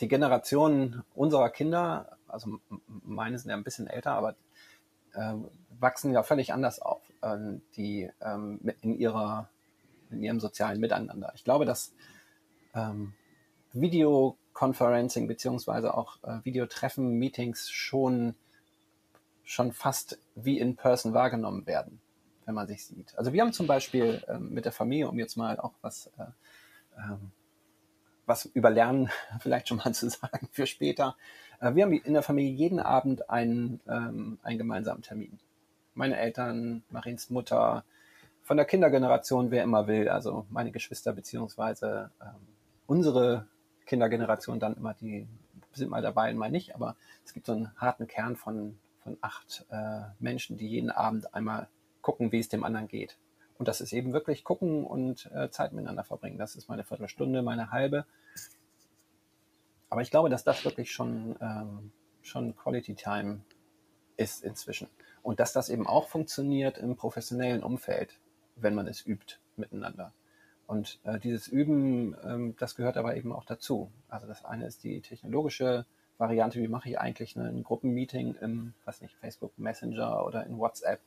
die 0.00 0.08
Generation 0.08 1.02
unserer 1.14 1.50
Kinder, 1.50 2.18
also 2.28 2.58
meine 2.86 3.38
sind 3.38 3.50
ja 3.50 3.56
ein 3.56 3.64
bisschen 3.64 3.86
älter, 3.86 4.12
aber 4.12 4.36
äh, 5.14 5.34
wachsen 5.78 6.12
ja 6.12 6.22
völlig 6.22 6.52
anders 6.52 6.80
auf, 6.80 7.02
äh, 7.22 7.36
die 7.76 8.10
ähm, 8.20 8.60
in 8.82 8.98
ihrer 8.98 9.48
in 10.10 10.22
ihrem 10.22 10.38
sozialen 10.38 10.78
Miteinander. 10.78 11.32
Ich 11.34 11.42
glaube, 11.42 11.64
dass 11.64 11.92
ähm, 12.74 13.14
Videoconferencing 13.72 15.26
beziehungsweise 15.26 15.94
auch 15.94 16.22
äh, 16.22 16.44
Videotreffen, 16.44 17.18
Meetings 17.18 17.68
schon 17.70 18.36
schon 19.46 19.72
fast 19.72 20.18
wie 20.34 20.58
in 20.58 20.76
Person 20.76 21.14
wahrgenommen 21.14 21.66
werden, 21.66 22.00
wenn 22.44 22.54
man 22.54 22.66
sich 22.66 22.84
sieht. 22.84 23.16
Also 23.16 23.32
wir 23.32 23.40
haben 23.40 23.54
zum 23.54 23.66
Beispiel 23.66 24.22
ähm, 24.28 24.52
mit 24.52 24.66
der 24.66 24.72
Familie, 24.72 25.08
um 25.08 25.18
jetzt 25.18 25.36
mal 25.36 25.58
auch 25.58 25.72
was 25.80 26.10
äh, 26.18 26.26
ähm, 26.98 27.32
was 28.26 28.44
über 28.44 28.70
Lernen 28.70 29.08
vielleicht 29.40 29.68
schon 29.68 29.78
mal 29.78 29.94
zu 29.94 30.10
sagen 30.10 30.48
für 30.52 30.66
später. 30.66 31.16
Äh, 31.60 31.74
wir 31.74 31.84
haben 31.84 31.92
in 31.92 32.12
der 32.12 32.22
Familie 32.22 32.52
jeden 32.52 32.80
Abend 32.80 33.30
einen, 33.30 33.80
ähm, 33.88 34.38
einen 34.42 34.58
gemeinsamen 34.58 35.02
Termin. 35.02 35.38
Meine 35.94 36.18
Eltern, 36.18 36.82
Marins 36.90 37.30
Mutter, 37.30 37.84
von 38.42 38.56
der 38.56 38.66
Kindergeneration, 38.66 39.50
wer 39.50 39.64
immer 39.64 39.86
will, 39.86 40.08
also 40.08 40.46
meine 40.50 40.70
Geschwister 40.70 41.12
beziehungsweise 41.12 42.10
ähm, 42.20 42.46
unsere 42.86 43.46
Kindergeneration 43.86 44.60
dann 44.60 44.76
immer, 44.76 44.94
die 44.94 45.26
sind 45.72 45.90
mal 45.90 46.02
dabei 46.02 46.30
und 46.30 46.36
mal 46.36 46.50
nicht, 46.50 46.74
aber 46.74 46.96
es 47.24 47.32
gibt 47.32 47.46
so 47.46 47.52
einen 47.52 47.76
harten 47.76 48.06
Kern 48.06 48.36
von, 48.36 48.78
von 49.06 49.16
acht 49.20 49.64
äh, 49.70 50.00
Menschen, 50.18 50.56
die 50.56 50.66
jeden 50.66 50.90
Abend 50.90 51.32
einmal 51.32 51.68
gucken, 52.02 52.32
wie 52.32 52.40
es 52.40 52.48
dem 52.48 52.64
anderen 52.64 52.88
geht. 52.88 53.18
Und 53.56 53.68
das 53.68 53.80
ist 53.80 53.92
eben 53.92 54.12
wirklich 54.12 54.42
gucken 54.42 54.84
und 54.84 55.30
äh, 55.32 55.48
Zeit 55.48 55.72
miteinander 55.72 56.02
verbringen. 56.02 56.38
Das 56.38 56.56
ist 56.56 56.68
meine 56.68 56.82
Viertelstunde, 56.82 57.40
meine 57.42 57.70
halbe. 57.70 58.04
Aber 59.88 60.02
ich 60.02 60.10
glaube, 60.10 60.28
dass 60.28 60.42
das 60.42 60.64
wirklich 60.64 60.90
schon, 60.90 61.36
ähm, 61.40 61.92
schon 62.20 62.56
Quality 62.56 62.96
Time 62.96 63.42
ist 64.16 64.42
inzwischen. 64.42 64.88
Und 65.22 65.38
dass 65.38 65.52
das 65.52 65.68
eben 65.68 65.86
auch 65.86 66.08
funktioniert 66.08 66.76
im 66.76 66.96
professionellen 66.96 67.62
Umfeld, 67.62 68.18
wenn 68.56 68.74
man 68.74 68.88
es 68.88 69.06
übt 69.06 69.36
miteinander. 69.54 70.12
Und 70.66 70.98
äh, 71.04 71.20
dieses 71.20 71.46
Üben, 71.46 72.16
ähm, 72.24 72.56
das 72.58 72.74
gehört 72.74 72.96
aber 72.96 73.16
eben 73.16 73.32
auch 73.32 73.44
dazu. 73.44 73.92
Also 74.08 74.26
das 74.26 74.44
eine 74.44 74.66
ist 74.66 74.82
die 74.82 75.00
technologische 75.00 75.86
Variante, 76.18 76.60
wie 76.60 76.68
mache 76.68 76.88
ich 76.88 76.98
eigentlich 76.98 77.36
ein 77.36 77.62
Gruppenmeeting 77.62 78.36
im, 78.40 78.74
was 78.84 79.00
nicht, 79.00 79.14
Facebook 79.16 79.58
Messenger 79.58 80.24
oder 80.24 80.46
in 80.46 80.58
WhatsApp 80.58 81.00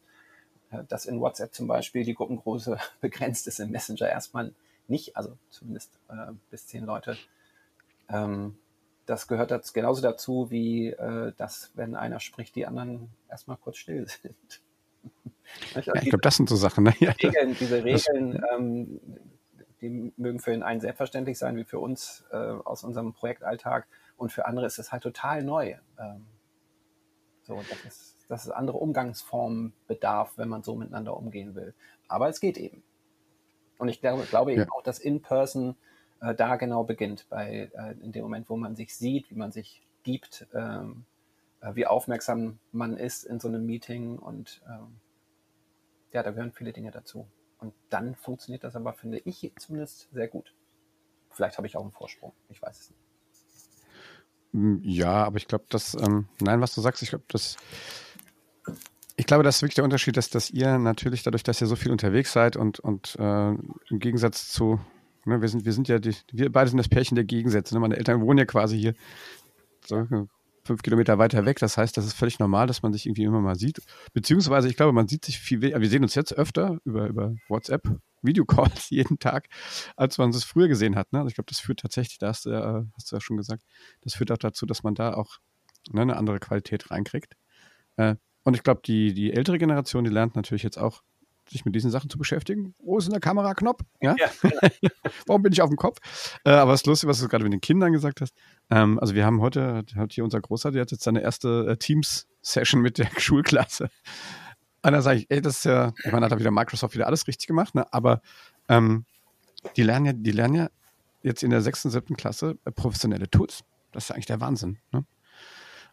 dass 0.87 1.05
in 1.05 1.19
WhatsApp 1.19 1.53
zum 1.53 1.67
Beispiel 1.67 2.03
die 2.03 2.13
Gruppengröße 2.13 2.77
begrenzt 3.01 3.47
ist, 3.47 3.59
im 3.59 3.71
Messenger 3.71 4.09
erstmal 4.09 4.53
nicht, 4.87 5.15
also 5.15 5.37
zumindest 5.49 5.97
äh, 6.09 6.33
bis 6.49 6.67
zehn 6.67 6.85
Leute. 6.85 7.17
Ähm, 8.09 8.57
das 9.05 9.27
gehört 9.27 9.51
das 9.51 9.73
genauso 9.73 10.01
dazu, 10.01 10.51
wie 10.51 10.89
äh, 10.89 11.33
dass, 11.37 11.71
wenn 11.75 11.95
einer 11.95 12.19
spricht, 12.19 12.55
die 12.55 12.67
anderen 12.67 13.09
erstmal 13.29 13.57
kurz 13.57 13.77
still 13.77 14.07
sind. 14.21 14.61
also 15.73 15.91
ja, 15.91 16.01
ich 16.01 16.09
glaube, 16.09 16.21
das 16.21 16.37
sind 16.37 16.49
so 16.49 16.55
Sachen. 16.55 16.83
Ne? 16.83 16.93
Ja. 16.99 17.11
Regeln, 17.11 17.55
diese 17.59 17.83
Regeln, 17.83 18.43
ähm, 18.53 18.99
die 19.81 20.11
mögen 20.17 20.39
für 20.39 20.51
den 20.51 20.63
einen 20.63 20.81
selbstverständlich 20.81 21.37
sein, 21.37 21.55
wie 21.55 21.63
für 21.63 21.79
uns 21.79 22.25
äh, 22.31 22.35
aus 22.35 22.83
unserem 22.83 23.13
Projektalltag. 23.13 23.87
Und 24.19 24.31
für 24.31 24.45
andere 24.45 24.67
ist 24.67 24.77
es 24.77 24.91
halt 24.91 25.01
total 25.01 25.43
neu. 25.43 25.75
Ähm, 25.97 26.27
so, 27.41 27.59
das 27.67 27.85
ist 27.85 28.19
dass 28.29 28.45
es 28.45 28.51
andere 28.51 28.77
Umgangsformen 28.77 29.73
bedarf, 29.87 30.37
wenn 30.37 30.47
man 30.47 30.63
so 30.63 30.75
miteinander 30.75 31.17
umgehen 31.17 31.55
will. 31.55 31.73
Aber 32.07 32.29
es 32.29 32.39
geht 32.39 32.57
eben. 32.57 32.83
Und 33.79 33.89
ich 33.89 34.01
glaube, 34.01 34.23
glaube 34.23 34.51
eben 34.51 34.61
ja. 34.61 34.67
auch, 34.71 34.83
dass 34.83 34.99
In-Person 34.99 35.75
äh, 36.21 36.35
da 36.35 36.55
genau 36.55 36.83
beginnt, 36.83 37.27
bei, 37.29 37.71
äh, 37.73 37.93
in 38.03 38.11
dem 38.11 38.21
Moment, 38.23 38.49
wo 38.49 38.55
man 38.55 38.75
sich 38.75 38.95
sieht, 38.95 39.31
wie 39.31 39.35
man 39.35 39.51
sich 39.51 39.81
gibt, 40.03 40.47
ähm, 40.53 41.05
äh, 41.61 41.73
wie 41.73 41.87
aufmerksam 41.87 42.59
man 42.71 42.97
ist 42.97 43.23
in 43.23 43.39
so 43.39 43.47
einem 43.47 43.65
Meeting 43.65 44.19
und 44.19 44.61
ähm, 44.67 44.99
ja, 46.13 46.21
da 46.21 46.29
gehören 46.29 46.51
viele 46.51 46.71
Dinge 46.71 46.91
dazu. 46.91 47.27
Und 47.57 47.73
dann 47.89 48.15
funktioniert 48.15 48.63
das 48.63 48.75
aber, 48.75 48.93
finde 48.93 49.19
ich 49.25 49.51
zumindest, 49.57 50.07
sehr 50.13 50.27
gut. 50.27 50.53
Vielleicht 51.31 51.57
habe 51.57 51.65
ich 51.65 51.75
auch 51.75 51.81
einen 51.81 51.91
Vorsprung, 51.91 52.33
ich 52.49 52.61
weiß 52.61 52.79
es 52.79 52.89
nicht. 52.91 53.08
Ja, 54.51 55.25
aber 55.25 55.37
ich 55.37 55.47
glaube, 55.47 55.65
dass, 55.69 55.95
ähm, 55.95 56.27
nein, 56.39 56.61
was 56.61 56.73
du 56.73 56.81
sagst, 56.81 57.03
ich 57.03 57.09
glaube, 57.09 57.25
das 57.27 57.57
ich 59.19 59.25
glaube, 59.25 59.43
das 59.43 59.57
ist 59.57 59.61
wirklich 59.61 59.75
der 59.75 59.83
Unterschied, 59.83 60.15
dass, 60.15 60.29
dass 60.29 60.49
ihr 60.49 60.77
natürlich 60.77 61.23
dadurch, 61.23 61.43
dass 61.43 61.59
ihr 61.59 61.67
so 61.67 61.75
viel 61.75 61.91
unterwegs 61.91 62.31
seid 62.31 62.55
und, 62.55 62.79
und 62.79 63.17
äh, 63.19 63.49
im 63.49 63.99
Gegensatz 63.99 64.49
zu, 64.49 64.79
ne, 65.25 65.41
wir 65.41 65.49
sind, 65.49 65.65
wir 65.65 65.73
sind 65.73 65.89
ja 65.89 65.99
die, 65.99 66.15
wir 66.31 66.49
beide 66.49 66.69
sind 66.69 66.77
das 66.77 66.87
Pärchen 66.87 67.15
der 67.15 67.25
Gegensätze. 67.25 67.73
Ne? 67.73 67.81
Meine 67.81 67.97
Eltern 67.97 68.21
wohnen 68.21 68.39
ja 68.39 68.45
quasi 68.45 68.79
hier 68.79 68.93
so 69.85 70.07
fünf 70.63 70.83
Kilometer 70.83 71.17
weiter 71.17 71.45
weg. 71.45 71.59
Das 71.59 71.77
heißt, 71.77 71.97
das 71.97 72.05
ist 72.05 72.13
völlig 72.13 72.39
normal, 72.39 72.67
dass 72.67 72.81
man 72.81 72.93
sich 72.93 73.07
irgendwie 73.07 73.23
immer 73.23 73.41
mal 73.41 73.57
sieht. 73.57 73.81
Beziehungsweise, 74.13 74.69
ich 74.69 74.77
glaube, 74.77 74.93
man 74.93 75.09
sieht 75.09 75.25
sich 75.25 75.37
viel, 75.37 75.61
wir 75.61 75.89
sehen 75.89 76.03
uns 76.03 76.15
jetzt 76.15 76.33
öfter 76.33 76.79
über, 76.85 77.07
über 77.07 77.35
WhatsApp, 77.49 77.99
Videocalls 78.21 78.89
jeden 78.89 79.19
Tag, 79.19 79.47
als 79.95 80.17
man 80.17 80.29
es 80.29 80.43
früher 80.43 80.67
gesehen 80.67 80.95
hat. 80.95 81.11
Ne? 81.11 81.19
Also 81.19 81.29
ich 81.29 81.35
glaube, 81.35 81.49
das 81.49 81.59
führt 81.59 81.79
tatsächlich, 81.79 82.17
da 82.17 82.27
hast 82.27 82.45
du, 82.45 82.51
ja, 82.51 82.85
hast 82.95 83.11
du 83.11 83.15
ja 83.15 83.21
schon 83.21 83.37
gesagt, 83.37 83.63
das 84.01 84.13
führt 84.13 84.31
auch 84.31 84.37
dazu, 84.37 84.65
dass 84.65 84.83
man 84.83 84.95
da 84.95 85.13
auch 85.13 85.37
ne, 85.91 86.01
eine 86.01 86.17
andere 86.17 86.39
Qualität 86.39 86.91
reinkriegt. 86.91 87.35
Äh, 87.97 88.15
und 88.43 88.55
ich 88.55 88.63
glaube, 88.63 88.81
die, 88.85 89.13
die 89.13 89.33
ältere 89.33 89.57
Generation, 89.57 90.03
die 90.03 90.09
lernt 90.09 90.35
natürlich 90.35 90.63
jetzt 90.63 90.77
auch, 90.77 91.03
sich 91.49 91.65
mit 91.65 91.75
diesen 91.75 91.89
Sachen 91.91 92.09
zu 92.09 92.17
beschäftigen. 92.17 92.75
Wo 92.79 92.97
ist 92.97 93.05
denn 93.05 93.11
der 93.11 93.19
Kameraknopf? 93.19 93.81
Ja? 94.01 94.15
ja 94.17 94.27
genau. 94.41 94.93
Warum 95.25 95.41
bin 95.41 95.51
ich 95.51 95.61
auf 95.61 95.69
dem 95.69 95.77
Kopf? 95.77 95.99
Äh, 96.45 96.51
aber 96.51 96.73
es 96.73 96.81
ist 96.81 96.87
lustig, 96.87 97.09
was 97.09 97.19
du 97.19 97.27
gerade 97.27 97.43
mit 97.43 97.53
den 97.53 97.61
Kindern 97.61 97.91
gesagt 97.91 98.21
hast. 98.21 98.33
Ähm, 98.69 98.99
also 98.99 99.15
wir 99.15 99.25
haben 99.25 99.41
heute, 99.41 99.83
hat 99.95 100.13
hier 100.13 100.23
unser 100.23 100.41
Großer, 100.41 100.71
der 100.71 100.81
hat 100.81 100.91
jetzt 100.91 101.03
seine 101.03 101.21
erste 101.21 101.67
äh, 101.69 101.77
Teams-Session 101.77 102.81
mit 102.81 102.97
der 102.97 103.09
Schulklasse. 103.17 103.89
Dann 104.81 105.01
sage 105.01 105.19
ich, 105.19 105.25
ey, 105.29 105.41
das 105.41 105.59
ist 105.59 105.65
ja, 105.65 105.93
ich 106.03 106.11
meine, 106.11 106.25
hat 106.25 106.31
er 106.31 106.39
wieder 106.39 106.51
Microsoft 106.51 106.95
wieder 106.95 107.07
alles 107.07 107.27
richtig 107.27 107.47
gemacht, 107.47 107.75
ne? 107.75 107.91
aber 107.91 108.21
ähm, 108.67 109.05
die 109.75 109.83
lernen 109.83 110.05
ja, 110.05 110.13
die 110.13 110.31
lernen 110.31 110.55
ja 110.55 110.69
jetzt 111.21 111.43
in 111.43 111.49
der 111.49 111.61
sechsten, 111.61 111.89
siebten 111.89 112.15
Klasse 112.15 112.57
äh, 112.65 112.71
professionelle 112.71 113.29
Tools. 113.29 113.63
Das 113.91 114.05
ist 114.05 114.11
eigentlich 114.11 114.25
der 114.27 114.41
Wahnsinn. 114.41 114.77
Ne? 114.91 115.05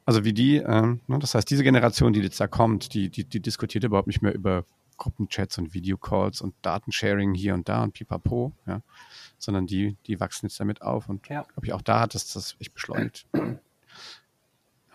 Also 0.05 0.25
wie 0.25 0.33
die, 0.33 0.59
ähm, 0.59 1.01
ne, 1.09 1.18
das 1.18 1.35
heißt, 1.35 1.51
diese 1.51 1.64
Generation, 1.64 2.12
die 2.12 2.20
jetzt 2.20 2.40
da 2.40 2.46
kommt, 2.46 2.94
die, 2.94 3.11
die, 3.11 3.25
die 3.25 3.40
diskutiert 3.40 3.83
überhaupt 3.83 4.07
nicht 4.07 4.22
mehr 4.22 4.35
über 4.35 4.64
Gruppenchats 4.99 5.59
und 5.59 5.75
Videocalls 5.75 6.40
und 6.40 6.55
Datensharing 6.62 7.35
hier 7.35 7.55
und 7.55 7.68
da 7.68 7.83
und 7.83 7.92
pipapo, 7.92 8.53
ja, 8.66 8.83
sondern 9.38 9.66
die, 9.66 9.96
die 10.07 10.20
wachsen 10.20 10.46
jetzt 10.46 10.61
damit 10.61 10.81
auf 10.81 11.09
und 11.09 11.29
ja. 11.29 11.42
glaube 11.42 11.66
ich 11.66 11.72
auch 11.72 11.83
da 11.83 12.01
hat 12.01 12.14
es 12.14 12.33
das 12.33 12.57
echt 12.61 12.72
beschleunigt. 12.72 13.27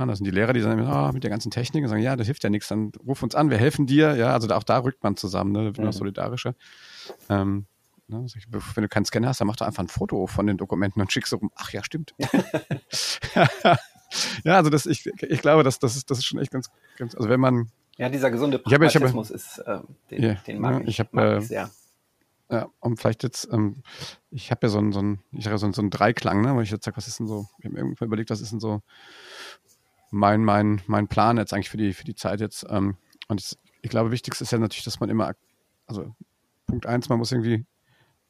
Ja, 0.01 0.07
das 0.07 0.17
sind 0.17 0.25
die 0.25 0.31
Lehrer, 0.31 0.51
die 0.51 0.61
sagen, 0.61 0.81
oh, 0.81 1.11
mit 1.11 1.23
der 1.23 1.29
ganzen 1.29 1.51
Technik 1.51 1.83
und 1.83 1.89
sagen, 1.89 2.01
ja, 2.01 2.15
das 2.15 2.25
hilft 2.25 2.43
ja 2.43 2.49
nichts, 2.49 2.67
dann 2.69 2.91
ruf 3.05 3.21
uns 3.21 3.35
an, 3.35 3.51
wir 3.51 3.57
helfen 3.57 3.85
dir, 3.85 4.15
ja, 4.15 4.33
also 4.33 4.49
auch 4.49 4.63
da 4.63 4.79
rückt 4.79 5.03
man 5.03 5.15
zusammen, 5.15 5.51
ne, 5.51 5.71
mhm. 5.77 5.91
solidarischer. 5.91 6.55
Ähm, 7.29 7.67
ne, 8.07 8.25
wenn 8.73 8.81
du 8.81 8.89
keinen 8.89 9.05
Scanner 9.05 9.27
hast, 9.27 9.41
dann 9.41 9.47
mach 9.47 9.57
doch 9.57 9.67
einfach 9.67 9.83
ein 9.83 9.89
Foto 9.89 10.25
von 10.25 10.47
den 10.47 10.57
Dokumenten 10.57 10.99
und 11.01 11.11
schickst 11.11 11.29
so 11.29 11.37
rum, 11.37 11.51
ach 11.55 11.71
ja, 11.71 11.83
stimmt. 11.83 12.15
ja, 14.43 14.55
also 14.55 14.71
das, 14.71 14.87
ich, 14.87 15.05
ich 15.05 15.41
glaube, 15.41 15.61
das, 15.63 15.77
das, 15.77 15.95
ist, 15.95 16.09
das 16.09 16.17
ist 16.17 16.25
schon 16.25 16.39
echt 16.39 16.49
ganz, 16.49 16.71
ganz, 16.97 17.13
also 17.13 17.29
wenn 17.29 17.39
man 17.39 17.69
ja, 17.97 18.09
dieser 18.09 18.31
gesunde 18.31 18.57
Pragmatismus 18.57 19.29
ich 19.29 19.37
hab, 19.37 19.59
ich 19.59 19.67
hab, 19.67 19.79
ist, 19.79 19.83
äh, 20.09 20.15
den, 20.15 20.23
ja, 20.23 20.33
den 20.47 20.59
mag, 20.59 20.73
ja, 20.73 20.81
ich, 20.81 20.87
ich, 20.87 20.99
hab, 20.99 21.13
mag 21.13 21.37
ich 21.37 21.37
äh, 21.37 21.41
sehr. 21.41 21.69
Ja, 22.51 22.69
und 22.81 22.99
vielleicht 22.99 23.23
jetzt, 23.23 23.47
ähm, 23.53 23.81
ich 24.29 24.51
habe 24.51 24.67
ja 24.67 24.69
so 24.69 24.77
einen, 24.77 24.91
so 24.91 24.99
einen, 24.99 25.19
ich 25.31 25.45
sage 25.45 25.57
so 25.57 25.65
einen, 25.65 25.73
so 25.73 25.81
einen 25.81 25.89
Dreiklang, 25.89 26.41
ne, 26.41 26.53
wo 26.53 26.59
ich 26.59 26.69
jetzt 26.69 26.83
sage, 26.83 26.97
was 26.97 27.07
ist 27.07 27.19
denn 27.19 27.27
so, 27.27 27.47
ich 27.59 27.65
habe 27.65 27.75
mir 27.75 27.79
irgendwann 27.79 28.07
überlegt, 28.07 28.29
was 28.29 28.41
ist 28.41 28.51
denn 28.51 28.59
so 28.59 28.81
mein, 30.11 30.43
mein, 30.43 30.81
mein 30.87 31.07
Plan 31.07 31.37
jetzt 31.37 31.53
eigentlich 31.53 31.69
für 31.69 31.77
die, 31.77 31.93
für 31.93 32.03
die 32.03 32.15
Zeit 32.15 32.39
jetzt. 32.39 32.65
Ähm, 32.69 32.97
und 33.27 33.41
ich, 33.41 33.57
ich 33.81 33.89
glaube, 33.89 34.11
wichtigst 34.11 34.41
ist 34.41 34.51
ja 34.51 34.59
natürlich, 34.59 34.83
dass 34.83 34.99
man 34.99 35.09
immer, 35.09 35.33
also 35.87 36.13
Punkt 36.67 36.85
eins, 36.85 37.09
man 37.09 37.17
muss 37.17 37.31
irgendwie 37.31 37.65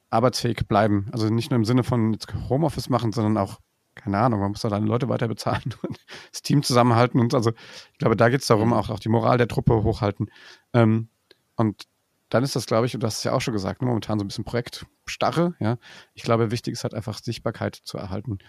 arbeitsfähig 0.10 0.68
bleiben. 0.68 1.10
Also 1.12 1.30
nicht 1.30 1.52
nur 1.52 1.58
im 1.58 1.66
Sinne 1.66 1.84
von 1.84 2.14
jetzt 2.14 2.28
Homeoffice 2.50 2.90
machen, 2.90 3.12
sondern 3.12 3.38
auch 3.38 3.60
keine 3.96 4.20
Ahnung, 4.20 4.40
man 4.40 4.52
muss 4.52 4.62
da 4.62 4.70
deine 4.70 4.86
Leute 4.86 5.10
weiter 5.10 5.28
bezahlen 5.28 5.64
und 5.82 6.00
das 6.32 6.42
Team 6.42 6.64
zusammenhalten 6.64 7.20
und 7.20 7.34
also 7.34 7.52
ich 7.92 7.98
glaube, 7.98 8.16
da 8.16 8.30
geht 8.30 8.42
es 8.42 8.48
darum, 8.48 8.70
mhm. 8.70 8.74
auch, 8.74 8.90
auch 8.90 9.00
die 9.00 9.10
Moral 9.10 9.38
der 9.38 9.48
Truppe 9.48 9.84
hochhalten. 9.84 10.32
Ähm, 10.74 11.10
und 11.56 11.84
dann 12.30 12.44
ist 12.44 12.56
das, 12.56 12.66
glaube 12.66 12.86
ich, 12.86 12.94
und 12.94 13.04
du 13.04 13.08
hast 13.08 13.18
es 13.18 13.24
ja 13.26 13.34
auch 13.34 13.42
schon 13.42 13.54
gesagt, 13.54 13.82
momentan 13.82 14.18
so 14.18 14.24
ein 14.24 14.28
bisschen 14.30 14.46
Projektstarre, 14.46 15.56
ja. 15.60 15.78
Ich 16.14 16.24
glaube, 16.24 16.50
wichtig 16.50 16.74
ist 16.74 16.84
halt 16.84 16.94
einfach 16.94 17.20
Sichtbarkeit 17.20 17.76
zu 17.76 17.98
erhalten. 17.98 18.40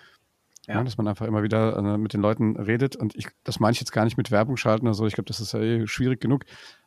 Ja. 0.67 0.75
ja 0.75 0.85
dass 0.85 0.97
man 0.97 1.09
einfach 1.09 1.27
immer 1.27 1.43
wieder 1.43 1.77
äh, 1.77 1.99
mit 1.99 2.13
den 2.13 2.21
Leuten 2.21 2.57
redet 2.57 2.97
und 2.97 3.17
ich, 3.17 3.29
das 3.45 3.61
meine 3.61 3.73
ich 3.73 3.81
jetzt 3.81 3.93
gar 3.93 4.05
nicht 4.05 4.17
mit 4.17 4.31
Werbung 4.31 4.57
schalten 4.57 4.87
oder 4.87 4.95
so, 4.95 5.07
ich 5.07 5.15
glaube, 5.15 5.29
das 5.29 5.41
ist 5.41 5.53
ja 5.53 5.61
eh 5.61 5.87
schwierig 5.87 6.21
genug, 6.21 6.45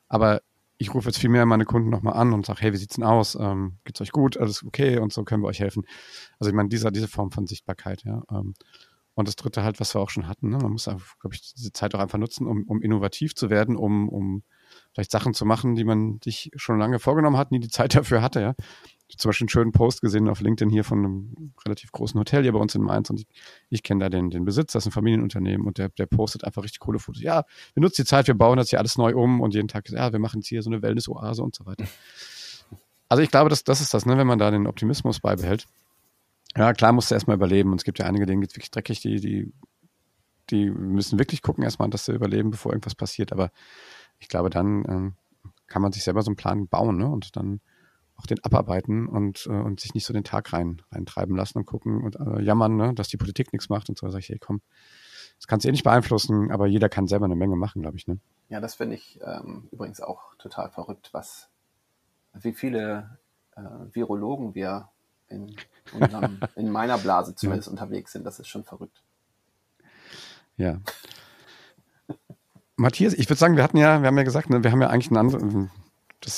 aber 0.07 0.41
ich 0.77 0.93
rufe 0.93 1.07
jetzt 1.07 1.19
viel 1.19 1.29
mehr 1.29 1.45
meine 1.45 1.65
Kunden 1.65 1.89
nochmal 1.89 2.15
an 2.15 2.33
und 2.33 2.45
sage, 2.45 2.61
hey, 2.61 2.73
wie 2.73 2.77
sieht's 2.77 2.95
denn 2.95 3.05
aus? 3.05 3.35
Ähm, 3.35 3.77
geht's 3.85 4.01
euch 4.01 4.11
gut? 4.11 4.38
Alles 4.38 4.61
okay? 4.65 4.99
Und 4.99 5.13
so 5.13 5.23
können 5.23 5.41
wir 5.41 5.47
euch 5.47 5.61
helfen. 5.61 5.85
Also 6.38 6.49
ich 6.49 6.55
meine, 6.55 6.67
dieser, 6.67 6.91
diese 6.91 7.07
Form 7.07 7.31
von 7.31 7.47
Sichtbarkeit, 7.47 8.03
ja. 8.03 8.23
Ähm, 8.29 8.55
und 9.13 9.29
das 9.29 9.38
dritte 9.38 9.63
halt, 9.63 9.79
was 9.79 9.95
wir 9.95 10.01
auch 10.01 10.09
schon 10.09 10.27
hatten, 10.27 10.49
ne? 10.49 10.57
man 10.57 10.73
muss, 10.73 10.83
glaube 10.83 11.33
ich, 11.33 11.53
diese 11.53 11.71
Zeit 11.71 11.95
auch 11.95 11.99
einfach 11.99 12.17
nutzen, 12.17 12.45
um, 12.45 12.65
um 12.67 12.81
innovativ 12.81 13.33
zu 13.33 13.49
werden, 13.49 13.77
um, 13.77 14.09
um 14.09 14.43
vielleicht 14.93 15.11
Sachen 15.11 15.33
zu 15.33 15.45
machen, 15.45 15.75
die 15.75 15.85
man 15.85 16.19
sich 16.21 16.51
schon 16.57 16.77
lange 16.77 16.99
vorgenommen 16.99 17.38
hat, 17.38 17.49
nie 17.51 17.61
die 17.61 17.69
Zeit 17.69 17.95
dafür 17.95 18.21
hatte, 18.21 18.41
ja 18.41 18.55
zum 19.09 19.29
Beispiel 19.29 19.45
einen 19.45 19.49
schönen 19.49 19.71
Post 19.71 20.01
gesehen 20.01 20.27
auf 20.27 20.41
LinkedIn 20.41 20.69
hier 20.69 20.83
von 20.83 20.99
einem 20.99 21.53
relativ 21.65 21.91
großen 21.91 22.19
Hotel 22.19 22.43
hier 22.43 22.53
bei 22.53 22.59
uns 22.59 22.73
in 22.75 22.81
Mainz 22.81 23.09
und 23.09 23.21
ich, 23.21 23.27
ich 23.69 23.83
kenne 23.83 24.03
da 24.03 24.09
den, 24.09 24.29
den 24.29 24.45
Besitzer, 24.45 24.77
das 24.77 24.83
ist 24.83 24.87
ein 24.87 24.91
Familienunternehmen 24.91 25.65
und 25.65 25.77
der, 25.77 25.89
der 25.89 26.07
postet 26.07 26.43
einfach 26.43 26.63
richtig 26.63 26.79
coole 26.79 26.99
Fotos. 26.99 27.21
Ja, 27.21 27.43
wir 27.73 27.81
nutzen 27.81 28.01
die 28.01 28.07
Zeit, 28.07 28.27
wir 28.27 28.33
bauen 28.33 28.57
das 28.57 28.69
hier 28.69 28.79
alles 28.79 28.97
neu 28.97 29.15
um 29.15 29.41
und 29.41 29.53
jeden 29.53 29.67
Tag, 29.67 29.89
ja, 29.89 30.11
wir 30.11 30.19
machen 30.19 30.39
jetzt 30.39 30.47
hier 30.47 30.61
so 30.61 30.69
eine 30.69 30.81
Wellness-Oase 30.81 31.43
und 31.43 31.55
so 31.55 31.65
weiter. 31.65 31.85
Also 33.07 33.21
ich 33.21 33.29
glaube, 33.29 33.49
das, 33.49 33.63
das 33.63 33.81
ist 33.81 33.93
das, 33.93 34.05
ne, 34.05 34.17
wenn 34.17 34.27
man 34.27 34.39
da 34.39 34.49
den 34.49 34.65
Optimismus 34.65 35.19
beibehält. 35.19 35.67
Ja, 36.57 36.73
klar 36.73 36.91
musst 36.91 37.11
du 37.11 37.15
erstmal 37.15 37.35
überleben 37.35 37.71
und 37.71 37.77
es 37.79 37.83
gibt 37.83 37.99
ja 37.99 38.05
einige, 38.05 38.25
denen 38.25 38.41
geht's 38.41 38.55
wirklich 38.55 38.71
dreckig, 38.71 39.01
die, 39.01 39.19
die, 39.19 39.53
die 40.49 40.69
müssen 40.71 41.19
wirklich 41.19 41.41
gucken 41.41 41.63
erstmal, 41.63 41.89
dass 41.89 42.05
sie 42.05 42.13
überleben, 42.13 42.49
bevor 42.49 42.71
irgendwas 42.71 42.95
passiert, 42.95 43.31
aber 43.31 43.51
ich 44.19 44.29
glaube, 44.29 44.49
dann 44.49 44.85
ähm, 44.87 45.13
kann 45.67 45.81
man 45.81 45.91
sich 45.91 46.03
selber 46.03 46.21
so 46.21 46.29
einen 46.29 46.37
Plan 46.37 46.67
bauen 46.67 46.97
ne, 46.97 47.07
und 47.07 47.35
dann 47.35 47.59
auch 48.17 48.25
den 48.25 48.43
abarbeiten 48.43 49.08
und, 49.08 49.45
äh, 49.47 49.51
und 49.51 49.80
sich 49.80 49.93
nicht 49.93 50.06
so 50.06 50.13
den 50.13 50.23
Tag 50.23 50.54
rein 50.54 50.82
reintreiben 50.91 51.36
lassen 51.36 51.58
und 51.60 51.65
gucken 51.65 52.04
und 52.04 52.15
äh, 52.15 52.41
jammern, 52.41 52.75
ne, 52.75 52.93
dass 52.93 53.08
die 53.08 53.17
Politik 53.17 53.51
nichts 53.54 53.69
macht 53.69 53.89
und 53.89 53.97
so. 53.97 54.06
Da 54.06 54.12
sage 54.12 54.21
ich, 54.21 54.30
hey, 54.30 54.39
komm, 54.39 54.62
das 55.38 55.47
kannst 55.47 55.65
du 55.65 55.69
eh 55.69 55.71
nicht 55.71 55.84
beeinflussen, 55.84 56.51
aber 56.51 56.67
jeder 56.67 56.89
kann 56.89 57.08
selber 57.08 57.25
eine 57.25 57.36
Menge 57.36 57.56
machen, 57.56 57.82
glaube 57.82 57.97
ich. 57.97 58.08
Ne? 58.08 58.19
Ja, 58.49 58.60
das 58.60 58.75
finde 58.75 58.95
ich 58.95 59.19
ähm, 59.23 59.67
übrigens 59.71 60.01
auch 60.01 60.36
total 60.36 60.69
verrückt, 60.69 61.10
was 61.12 61.49
wie 62.34 62.54
viele 62.54 63.17
äh, 63.56 63.62
Virologen 63.93 64.56
wir 64.56 64.89
in, 65.28 65.56
unserem, 65.93 66.39
in 66.56 66.69
meiner 66.69 66.97
Blase 66.97 67.36
zumindest 67.36 67.67
ja. 67.67 67.71
unterwegs 67.71 68.12
sind. 68.12 68.25
Das 68.25 68.39
ist 68.39 68.47
schon 68.47 68.63
verrückt. 68.63 69.01
Ja. 70.58 70.80
Matthias, 72.78 73.13
ich 73.13 73.30
würde 73.30 73.39
sagen, 73.39 73.56
wir 73.56 73.63
hatten 73.63 73.78
ja, 73.78 74.01
wir 74.01 74.08
haben 74.08 74.17
ja 74.17 74.23
gesagt, 74.23 74.49
ne, 74.49 74.63
wir 74.63 74.71
haben 74.71 74.82
ja 74.82 74.89
eigentlich 74.89 75.08
einen 75.08 75.17
anderen, 75.17 75.71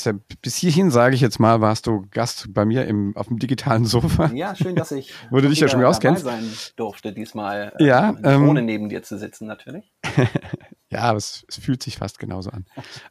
ja, 0.04 0.14
bis 0.42 0.56
hierhin, 0.56 0.92
sage 0.92 1.16
ich 1.16 1.22
jetzt 1.22 1.40
mal, 1.40 1.62
warst 1.62 1.88
du 1.88 2.06
Gast 2.12 2.54
bei 2.54 2.66
mir 2.66 2.86
im, 2.86 3.16
auf 3.16 3.28
dem 3.28 3.40
digitalen 3.40 3.86
Sofa. 3.86 4.32
Ja, 4.34 4.56
schön, 4.56 4.76
dass 4.76 4.92
ich 4.92 5.14
Wo 5.32 5.40
du 5.40 5.50
dich 5.50 5.60
ja 5.60 5.68
schon 5.68 5.80
wieder 5.80 5.90
auskennst. 5.90 6.24
sein 6.24 6.44
durfte, 6.76 7.14
diesmal 7.14 7.74
äh, 7.80 7.86
ja, 7.86 8.16
ähm, 8.24 8.48
ohne 8.50 8.62
neben 8.62 8.90
dir 8.90 9.04
zu 9.04 9.18
sitzen, 9.18 9.48
natürlich. 9.48 9.94
ja, 10.90 11.02
aber 11.02 11.18
es, 11.18 11.46
es, 11.48 11.58
fühlt 11.58 11.82
sich 11.82 11.98
fast 11.98 12.20
genauso 12.20 12.50
an. 12.50 12.66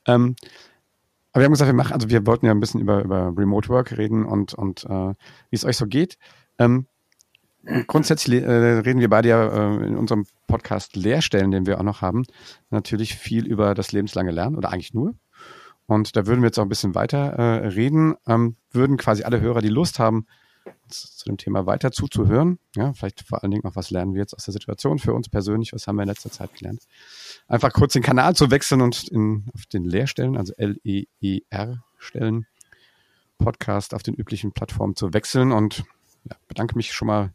ähm, 0.06 0.36
aber 1.32 1.42
wir 1.42 1.44
haben 1.46 1.52
gesagt, 1.52 1.68
wir 1.68 1.74
machen, 1.74 1.92
also 1.92 2.08
wir 2.08 2.26
wollten 2.26 2.46
ja 2.46 2.52
ein 2.52 2.60
bisschen 2.60 2.80
über, 2.80 3.02
über 3.02 3.32
Remote 3.36 3.68
Work 3.68 3.96
reden 3.96 4.24
und, 4.24 4.54
und 4.54 4.84
äh, 4.84 5.14
wie 5.50 5.56
es 5.56 5.64
euch 5.64 5.76
so 5.76 5.86
geht. 5.86 6.18
Ähm, 6.58 6.86
grundsätzlich 7.86 8.42
äh, 8.42 8.78
reden 8.78 9.00
wir 9.00 9.10
beide 9.10 9.28
ja 9.28 9.46
äh, 9.46 9.86
in 9.86 9.96
unserem 9.96 10.26
Podcast 10.46 10.96
Lehrstellen, 10.96 11.50
den 11.50 11.66
wir 11.66 11.78
auch 11.78 11.84
noch 11.84 12.00
haben, 12.00 12.24
natürlich 12.70 13.16
viel 13.16 13.46
über 13.46 13.74
das 13.74 13.92
lebenslange 13.92 14.30
Lernen 14.30 14.56
oder 14.56 14.72
eigentlich 14.72 14.94
nur. 14.94 15.14
Und 15.86 16.16
da 16.16 16.26
würden 16.26 16.42
wir 16.42 16.48
jetzt 16.48 16.58
auch 16.58 16.64
ein 16.64 16.68
bisschen 16.68 16.94
weiter 16.94 17.18
äh, 17.18 17.68
reden, 17.68 18.16
ähm, 18.26 18.56
würden 18.70 18.96
quasi 18.96 19.22
alle 19.22 19.40
Hörer, 19.40 19.62
die 19.62 19.68
Lust 19.68 19.98
haben, 19.98 20.26
zu 20.88 21.24
dem 21.26 21.36
Thema 21.36 21.66
weiter 21.66 21.92
zuzuhören, 21.92 22.58
ja, 22.74 22.92
vielleicht 22.92 23.22
vor 23.22 23.42
allen 23.42 23.50
Dingen 23.50 23.64
auch, 23.64 23.76
was 23.76 23.90
lernen 23.90 24.14
wir 24.14 24.20
jetzt 24.20 24.34
aus 24.34 24.44
der 24.44 24.52
Situation 24.52 24.98
für 24.98 25.14
uns 25.14 25.28
persönlich, 25.28 25.72
was 25.72 25.86
haben 25.86 25.96
wir 25.96 26.02
in 26.02 26.08
letzter 26.08 26.30
Zeit 26.30 26.54
gelernt, 26.54 26.82
einfach 27.48 27.72
kurz 27.72 27.92
den 27.92 28.02
Kanal 28.02 28.34
zu 28.34 28.50
wechseln 28.50 28.80
und 28.80 29.08
in, 29.08 29.46
auf 29.54 29.66
den 29.66 29.84
Lehrstellen, 29.84 30.36
also 30.36 30.52
L-E-E-R-Stellen, 30.56 32.46
Podcast 33.38 33.94
auf 33.94 34.02
den 34.02 34.14
üblichen 34.14 34.52
Plattformen 34.52 34.96
zu 34.96 35.12
wechseln 35.12 35.52
und 35.52 35.84
ja, 36.24 36.36
bedanke 36.48 36.76
mich 36.76 36.92
schon 36.92 37.06
mal 37.06 37.32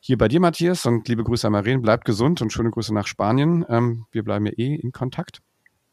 hier 0.00 0.18
bei 0.18 0.28
dir, 0.28 0.40
Matthias, 0.40 0.86
und 0.86 1.08
liebe 1.08 1.24
Grüße 1.24 1.46
an 1.46 1.52
Maren. 1.52 1.80
Bleibt 1.80 2.04
gesund 2.04 2.42
und 2.42 2.52
schöne 2.52 2.70
Grüße 2.70 2.92
nach 2.92 3.06
Spanien. 3.06 3.64
Ähm, 3.68 4.04
wir 4.10 4.22
bleiben 4.22 4.44
ja 4.44 4.52
eh 4.52 4.74
in 4.74 4.92
Kontakt. 4.92 5.40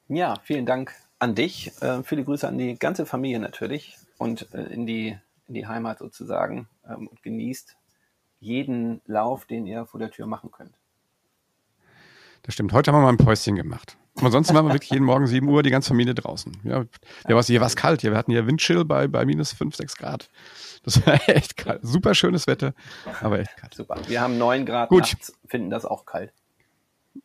Ja, 0.10 0.36
vielen 0.44 0.66
Dank 0.66 0.94
an 1.22 1.36
dich. 1.36 1.72
Äh, 1.82 2.04
viele 2.04 2.24
Grüße 2.24 2.48
an 2.48 2.58
die 2.58 2.78
ganze 2.78 3.06
Familie 3.06 3.40
natürlich 3.40 3.98
und 4.18 4.52
äh, 4.54 4.64
in, 4.64 4.86
die, 4.88 5.18
in 5.48 5.54
die 5.54 5.68
Heimat 5.68 6.00
sozusagen 6.00 6.68
ähm, 6.88 7.08
und 7.08 7.22
genießt 7.22 7.78
jeden 8.40 9.02
Lauf, 9.06 9.46
den 9.46 9.68
ihr 9.68 9.86
vor 9.86 10.00
der 10.00 10.10
Tür 10.10 10.26
machen 10.26 10.52
könnt. 10.52 10.74
Das 12.42 12.56
stimmt. 12.56 12.74
Heute 12.74 12.92
haben 12.92 12.98
wir 13.00 13.04
mal 13.04 13.10
ein 13.10 13.18
Päuschen 13.18 13.56
gemacht. 13.56 13.98
ansonsten 14.20 14.56
waren 14.56 14.66
wir 14.66 14.74
wirklich 14.74 14.90
jeden 14.90 15.06
Morgen 15.06 15.28
7 15.28 15.48
Uhr 15.48 15.62
die 15.62 15.70
ganze 15.70 15.90
Familie 15.90 16.16
draußen. 16.16 16.60
Ja, 16.64 16.86
ja 17.28 17.36
was, 17.36 17.46
hier 17.46 17.60
war 17.60 17.68
es 17.68 17.76
kalt. 17.76 18.02
Hier, 18.02 18.10
wir 18.10 18.18
hatten 18.18 18.32
hier 18.32 18.48
Windchill 18.48 18.84
bei, 18.84 19.08
bei 19.08 19.24
minus 19.24 19.54
5, 19.54 19.76
6 19.76 19.98
Grad. 19.98 20.28
Das 20.84 21.06
war 21.06 21.20
echt 21.30 21.56
kalt. 21.56 21.82
Super 21.84 22.16
schönes 22.16 22.48
Wetter, 22.48 22.74
aber 23.22 23.40
echt 23.40 23.56
kalt. 23.58 23.76
Super. 23.76 24.02
Wir 24.08 24.22
haben 24.22 24.40
9 24.40 24.66
Grad 24.66 24.90
Gut. 24.90 25.02
nachts, 25.02 25.38
finden 25.46 25.70
das 25.70 25.86
auch 25.86 26.08
kalt. 26.08 26.34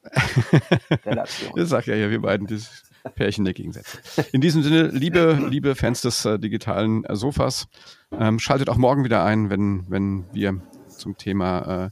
Relation. 1.07 1.53
Das 1.57 1.71
sagt 1.71 1.87
ja 1.87 1.95
hier, 1.95 2.11
wir 2.11 2.21
beiden. 2.21 2.47
Das, 2.47 2.83
Pärchen 3.15 3.45
der 3.45 3.55
Gegensätze. 3.55 3.99
In 4.33 4.41
diesem 4.41 4.63
Sinne, 4.63 4.89
liebe, 4.89 5.47
liebe 5.49 5.75
Fans 5.75 6.01
des 6.01 6.25
äh, 6.25 6.39
digitalen 6.39 7.05
äh, 7.05 7.17
Sofas, 7.17 7.69
ähm, 8.13 8.39
schaltet 8.39 8.69
auch 8.69 8.77
morgen 8.77 9.05
wieder 9.05 9.25
ein, 9.25 9.51
wenn, 9.51 9.85
wenn 9.89 10.25
wir 10.33 10.61
zum 10.89 11.17
Thema, 11.17 11.87
äh, 11.87 11.91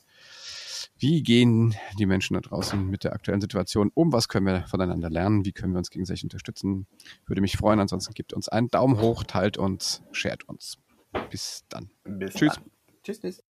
wie 0.98 1.22
gehen 1.22 1.74
die 1.98 2.06
Menschen 2.06 2.34
da 2.34 2.40
draußen 2.40 2.88
mit 2.88 3.04
der 3.04 3.12
aktuellen 3.12 3.40
Situation 3.40 3.90
um, 3.94 4.12
was 4.12 4.28
können 4.28 4.46
wir 4.46 4.64
voneinander 4.66 5.10
lernen, 5.10 5.44
wie 5.44 5.52
können 5.52 5.72
wir 5.72 5.78
uns 5.78 5.90
gegenseitig 5.90 6.24
unterstützen. 6.24 6.86
Würde 7.26 7.40
mich 7.40 7.56
freuen, 7.56 7.80
ansonsten 7.80 8.14
gebt 8.14 8.32
uns 8.32 8.48
einen 8.48 8.70
Daumen 8.70 9.00
hoch, 9.00 9.24
teilt 9.24 9.58
uns, 9.58 10.02
shared 10.12 10.48
uns. 10.48 10.78
Bis 11.30 11.64
dann. 11.68 11.90
Bis 12.04 12.34
Tschüss. 12.34 12.54
Dann. 12.54 12.64
Tschüss. 13.02 13.20
tschüss. 13.20 13.53